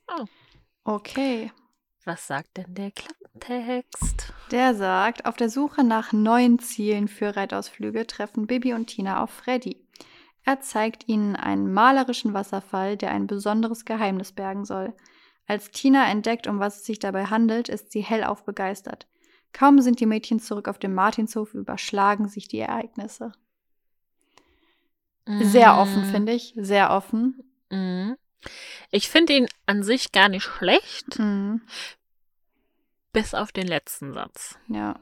Oh. 0.08 0.24
Okay. 0.84 1.52
Was 2.04 2.26
sagt 2.26 2.56
denn 2.56 2.74
der 2.74 2.90
Klappentext? 2.90 4.32
Der 4.50 4.74
sagt, 4.74 5.26
auf 5.26 5.36
der 5.36 5.50
Suche 5.50 5.84
nach 5.84 6.12
neuen 6.12 6.58
Zielen 6.58 7.06
für 7.06 7.36
Reitausflüge 7.36 8.06
treffen 8.06 8.46
Bibi 8.46 8.72
und 8.72 8.86
Tina 8.86 9.22
auf 9.22 9.30
Freddy. 9.30 9.86
Er 10.48 10.62
zeigt 10.62 11.06
ihnen 11.08 11.36
einen 11.36 11.74
malerischen 11.74 12.32
Wasserfall, 12.32 12.96
der 12.96 13.10
ein 13.10 13.26
besonderes 13.26 13.84
Geheimnis 13.84 14.32
bergen 14.32 14.64
soll. 14.64 14.94
Als 15.46 15.70
Tina 15.72 16.10
entdeckt, 16.10 16.46
um 16.46 16.58
was 16.58 16.78
es 16.78 16.86
sich 16.86 16.98
dabei 16.98 17.26
handelt, 17.26 17.68
ist 17.68 17.92
sie 17.92 18.00
hellauf 18.00 18.46
begeistert. 18.46 19.06
Kaum 19.52 19.82
sind 19.82 20.00
die 20.00 20.06
Mädchen 20.06 20.40
zurück 20.40 20.66
auf 20.66 20.78
dem 20.78 20.94
Martinshof, 20.94 21.52
überschlagen 21.52 22.28
sich 22.28 22.48
die 22.48 22.60
Ereignisse. 22.60 23.32
Sehr 25.26 25.76
offen, 25.76 26.06
finde 26.06 26.32
ich. 26.32 26.54
Sehr 26.56 26.92
offen. 26.92 27.44
Mhm. 27.68 28.16
Ich 28.90 29.10
finde 29.10 29.34
ihn 29.34 29.48
an 29.66 29.82
sich 29.82 30.12
gar 30.12 30.30
nicht 30.30 30.44
schlecht, 30.44 31.18
Mhm. 31.18 31.60
bis 33.12 33.34
auf 33.34 33.52
den 33.52 33.66
letzten 33.66 34.14
Satz. 34.14 34.58
Ja. 34.68 34.98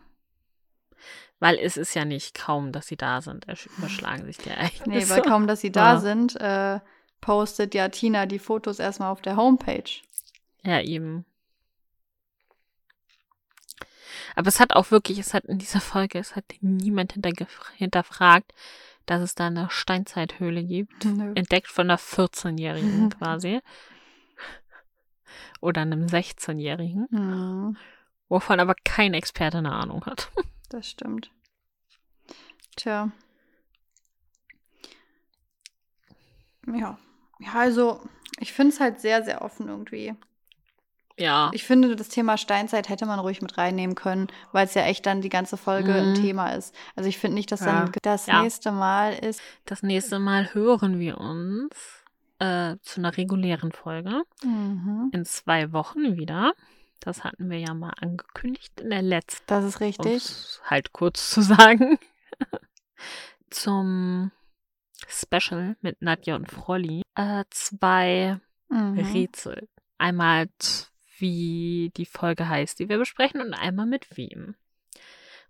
Weil 1.38 1.58
es 1.58 1.76
ist 1.76 1.94
ja 1.94 2.04
nicht 2.06 2.34
kaum, 2.34 2.72
dass 2.72 2.86
sie 2.86 2.96
da 2.96 3.20
sind. 3.20 3.46
Ersch- 3.46 3.68
Überschlagen 3.76 4.24
sich 4.24 4.38
die 4.38 4.48
Nee, 4.48 4.54
Ereignisse. 4.54 5.10
weil 5.14 5.22
kaum, 5.22 5.46
dass 5.46 5.60
sie 5.60 5.70
da 5.72 5.94
Ja. 5.94 6.00
sind, 6.00 6.36
äh, 6.40 6.80
postet 7.20 7.74
ja 7.74 7.88
Tina 7.88 8.24
die 8.26 8.38
Fotos 8.38 8.78
erstmal 8.78 9.10
auf 9.12 9.20
der 9.20 9.36
Homepage. 9.36 9.90
Ja, 10.62 10.80
eben. 10.80 11.24
Aber 14.34 14.48
es 14.48 14.60
hat 14.60 14.74
auch 14.74 14.90
wirklich, 14.90 15.18
es 15.18 15.34
hat 15.34 15.44
in 15.44 15.58
dieser 15.58 15.80
Folge, 15.80 16.18
es 16.18 16.36
hat 16.36 16.44
niemand 16.60 17.14
hinterfragt, 17.76 18.52
dass 19.06 19.22
es 19.22 19.34
da 19.34 19.46
eine 19.46 19.68
Steinzeithöhle 19.70 20.62
gibt. 20.64 21.04
Nö. 21.04 21.32
Entdeckt 21.34 21.68
von 21.68 21.86
einer 21.90 21.98
14-Jährigen 21.98 23.10
quasi. 23.18 23.60
Oder 25.60 25.82
einem 25.82 26.06
16-Jährigen, 26.06 27.06
Mhm. 27.10 27.76
wovon 28.28 28.60
aber 28.60 28.74
kein 28.84 29.14
Experte 29.14 29.58
eine 29.58 29.72
Ahnung 29.72 30.04
hat. 30.06 30.30
Das 30.68 30.88
stimmt. 30.88 31.30
Tja. 32.76 33.10
Ja. 36.66 36.98
Ja, 37.38 37.52
also, 37.54 38.00
ich 38.40 38.52
finde 38.52 38.72
es 38.74 38.80
halt 38.80 39.00
sehr, 39.00 39.22
sehr 39.22 39.42
offen 39.42 39.68
irgendwie. 39.68 40.14
Ja. 41.18 41.50
Ich 41.54 41.64
finde, 41.64 41.96
das 41.96 42.08
Thema 42.08 42.36
Steinzeit 42.36 42.88
hätte 42.88 43.06
man 43.06 43.18
ruhig 43.18 43.40
mit 43.40 43.56
reinnehmen 43.56 43.94
können, 43.94 44.26
weil 44.52 44.66
es 44.66 44.74
ja 44.74 44.82
echt 44.82 45.06
dann 45.06 45.22
die 45.22 45.28
ganze 45.30 45.56
Folge 45.56 45.94
ein 45.94 46.10
Mhm. 46.10 46.14
Thema 46.14 46.50
ist. 46.52 46.74
Also 46.94 47.08
ich 47.08 47.18
finde 47.18 47.36
nicht, 47.36 47.50
dass 47.52 47.60
Ja. 47.60 47.84
dann 47.84 47.92
das 48.02 48.26
Ja. 48.26 48.42
nächste 48.42 48.70
Mal 48.72 49.12
ist. 49.14 49.40
Das 49.64 49.82
nächste 49.82 50.18
Mal 50.18 50.52
hören 50.54 50.98
wir 50.98 51.18
uns 51.18 51.70
äh, 52.38 52.76
zu 52.82 53.00
einer 53.00 53.16
regulären 53.16 53.72
Folge. 53.72 54.24
Mhm. 54.44 55.10
In 55.14 55.24
zwei 55.24 55.72
Wochen 55.72 56.16
wieder. 56.16 56.52
Das 57.00 57.24
hatten 57.24 57.50
wir 57.50 57.58
ja 57.58 57.74
mal 57.74 57.92
angekündigt 58.00 58.80
in 58.80 58.90
der 58.90 59.02
letzten. 59.02 59.44
Das 59.46 59.64
ist 59.64 59.80
richtig. 59.80 60.24
halt 60.64 60.92
kurz 60.92 61.30
zu 61.30 61.42
sagen. 61.42 61.98
Zum 63.50 64.32
Special 65.06 65.76
mit 65.80 66.02
Nadja 66.02 66.34
und 66.34 66.50
Frolli. 66.50 67.02
Äh, 67.14 67.44
zwei 67.50 68.40
Mhm. 68.68 68.98
Rätsel. 68.98 69.68
Einmal, 69.98 70.48
wie 71.18 71.92
die 71.96 72.06
Folge 72.06 72.48
heißt, 72.48 72.78
die 72.78 72.88
wir 72.88 72.98
besprechen, 72.98 73.40
und 73.40 73.54
einmal 73.54 73.86
mit 73.86 74.16
wem. 74.16 74.56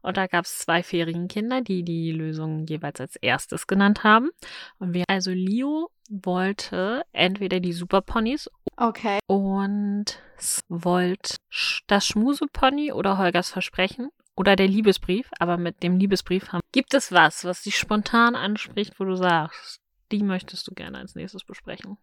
Und 0.02 0.16
da 0.16 0.26
gab 0.26 0.44
es 0.44 0.58
zwei 0.58 0.82
Ferienkinder, 0.82 1.62
die 1.62 1.82
die 1.82 2.12
Lösung 2.12 2.66
jeweils 2.66 3.00
als 3.00 3.16
erstes 3.16 3.66
genannt 3.66 4.04
haben. 4.04 4.30
Und 4.78 4.92
wir, 4.94 5.04
also 5.08 5.30
Leo 5.32 5.90
wollte 6.08 7.02
entweder 7.12 7.58
die 7.58 7.72
Superponys 7.72 8.48
Okay. 8.76 9.18
und 9.26 10.20
sch- 10.38 11.82
das 11.86 12.06
Schmusepony 12.06 12.92
oder 12.92 13.18
Holgers 13.18 13.50
Versprechen 13.50 14.10
oder 14.36 14.54
der 14.56 14.68
Liebesbrief. 14.68 15.30
Aber 15.38 15.56
mit 15.56 15.82
dem 15.82 15.96
Liebesbrief 15.98 16.52
haben. 16.52 16.60
Gibt 16.72 16.92
es 16.94 17.10
was, 17.12 17.44
was 17.44 17.62
dich 17.62 17.76
spontan 17.78 18.34
anspricht, 18.34 19.00
wo 19.00 19.04
du 19.04 19.16
sagst, 19.16 19.80
die 20.12 20.22
möchtest 20.22 20.68
du 20.68 20.74
gerne 20.74 20.98
als 20.98 21.14
nächstes 21.14 21.44
besprechen? 21.44 21.96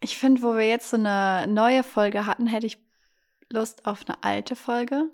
Ich 0.00 0.16
finde, 0.18 0.42
wo 0.42 0.54
wir 0.54 0.68
jetzt 0.68 0.90
so 0.90 0.96
eine 0.96 1.46
neue 1.48 1.82
Folge 1.82 2.26
hatten, 2.26 2.46
hätte 2.46 2.66
ich 2.66 2.78
Lust 3.50 3.86
auf 3.86 4.06
eine 4.06 4.22
alte 4.22 4.54
Folge. 4.56 5.10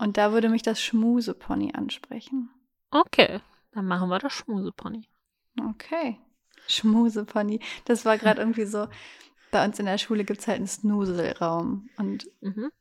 Und 0.00 0.16
da 0.16 0.32
würde 0.32 0.48
mich 0.48 0.62
das 0.62 0.80
Schmusepony 0.82 1.72
ansprechen. 1.74 2.50
Okay, 2.90 3.40
dann 3.72 3.86
machen 3.86 4.08
wir 4.08 4.18
das 4.18 4.32
Schmusepony. 4.32 5.06
Okay. 5.70 6.18
Schmusepony. 6.66 7.60
Das 7.84 8.04
war 8.04 8.18
gerade 8.18 8.40
irgendwie 8.40 8.64
so. 8.64 8.88
Bei 9.52 9.64
uns 9.64 9.78
in 9.78 9.86
der 9.86 9.98
Schule 9.98 10.24
gibt 10.24 10.40
es 10.40 10.48
halt 10.48 10.56
einen 10.56 10.66
Snuselraum. 10.66 11.88
Und 11.96 12.28
Mhm. 12.40 12.72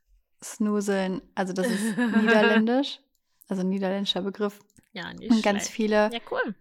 Snuseln, 0.43 1.21
also 1.35 1.53
das 1.53 1.69
ist 1.69 1.95
niederländisch. 1.97 2.99
Also 3.47 3.61
niederländischer 3.61 4.21
Begriff. 4.23 4.59
Ja, 4.93 5.13
nicht 5.13 5.29
Und 5.29 5.43
ganz 5.43 5.63
schlecht. 5.63 5.75
viele 5.75 6.09
Ja, 6.11 6.19
cool. 6.31 6.55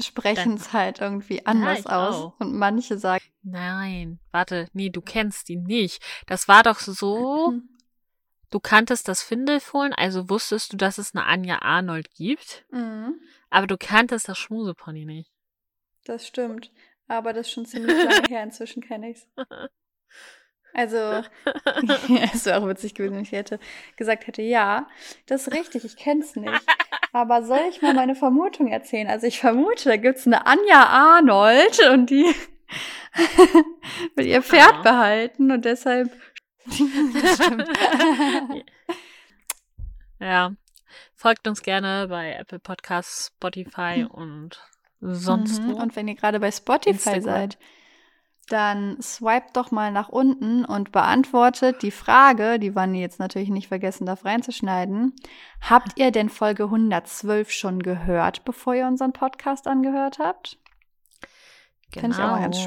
sprechen 0.00 0.54
es 0.54 0.72
halt 0.72 1.00
irgendwie 1.00 1.44
anders 1.46 1.80
ich 1.80 1.86
aus. 1.86 2.14
auch. 2.16 2.40
Und 2.40 2.54
manche 2.56 2.98
sagen. 2.98 3.22
Nein, 3.42 4.18
warte, 4.32 4.68
nee, 4.72 4.90
du 4.90 5.00
kennst 5.00 5.48
ihn 5.50 5.62
nicht. 5.64 6.02
Das 6.26 6.48
war 6.48 6.62
doch 6.62 6.80
so, 6.80 7.54
du 8.50 8.60
kanntest 8.60 9.08
das 9.08 9.22
Findelfohlen, 9.22 9.92
also 9.92 10.28
wusstest 10.28 10.72
du, 10.72 10.76
dass 10.76 10.98
es 10.98 11.14
eine 11.14 11.24
Anja 11.26 11.60
Arnold 11.62 12.10
gibt, 12.14 12.64
mhm, 12.70 13.20
aber 13.50 13.66
du 13.66 13.76
kanntest 13.78 14.28
das 14.28 14.38
Schmusepony 14.38 15.04
nicht. 15.04 15.30
das 16.04 16.26
stimmt. 16.26 16.72
Aber 17.08 17.32
das 17.32 17.46
ist 17.46 17.52
schon 17.52 17.66
ziemlich 17.66 17.96
lange 17.96 18.26
her. 18.28 18.42
Inzwischen 18.42 18.82
kenne 18.82 19.10
ich 19.10 19.18
es. 19.18 19.28
Also, 20.74 20.96
es 22.32 22.44
wäre 22.44 22.58
auch 22.60 22.68
witzig 22.68 22.94
gewesen, 22.94 23.14
wenn 23.16 23.22
ich 23.22 23.32
hätte 23.32 23.58
gesagt 23.96 24.26
hätte, 24.26 24.42
ja, 24.42 24.86
das 25.26 25.46
ist 25.46 25.54
richtig, 25.54 25.84
ich 25.84 25.96
kenne 25.96 26.20
es 26.22 26.36
nicht. 26.36 26.52
Aber 27.12 27.42
soll 27.44 27.60
ich 27.70 27.80
mal 27.80 27.94
meine 27.94 28.14
Vermutung 28.14 28.68
erzählen? 28.68 29.06
Also 29.08 29.26
ich 29.26 29.40
vermute, 29.40 29.88
da 29.88 29.96
gibt 29.96 30.18
es 30.18 30.26
eine 30.26 30.46
Anja 30.46 30.84
Arnold 30.84 31.80
und 31.92 32.10
die 32.10 32.24
will 34.16 34.26
ihr 34.26 34.42
Pferd 34.42 34.74
Ah. 34.74 34.82
behalten 34.82 35.50
und 35.50 35.64
deshalb. 35.64 36.10
Ja. 40.18 40.52
Folgt 41.14 41.48
uns 41.48 41.62
gerne 41.62 42.08
bei 42.08 42.32
Apple 42.34 42.58
Podcasts, 42.58 43.28
Spotify 43.34 44.06
und 44.10 44.60
sonst 45.00 45.62
Mhm. 45.62 45.68
wo. 45.72 45.76
Und 45.76 45.96
wenn 45.96 46.08
ihr 46.08 46.14
gerade 46.14 46.40
bei 46.40 46.50
Spotify 46.50 46.90
Instagram. 46.90 47.22
seid, 47.22 47.58
dann 48.48 49.00
swipe 49.02 49.48
doch 49.54 49.72
mal 49.72 49.90
nach 49.90 50.08
unten 50.08 50.64
und 50.64 50.92
beantwortet 50.92 51.82
die 51.82 51.90
Frage, 51.90 52.60
die 52.60 52.76
Wanni 52.76 53.00
jetzt 53.00 53.18
natürlich 53.18 53.48
nicht 53.48 53.66
vergessen 53.68 54.06
darf 54.06 54.24
reinzuschneiden. 54.24 55.14
Habt 55.60 55.98
ihr 55.98 56.12
denn 56.12 56.28
Folge 56.28 56.64
112 56.70 57.50
schon 57.50 57.82
gehört, 57.82 58.44
bevor 58.44 58.74
ihr 58.74 58.86
unseren 58.86 59.12
Podcast 59.12 59.66
angehört 59.66 60.18
habt? 60.20 60.58
Genau. 61.90 62.00
Fände 62.02 62.16
ich 62.16 62.22
auch 62.22 62.30
mal 62.30 62.40
ganz 62.40 62.60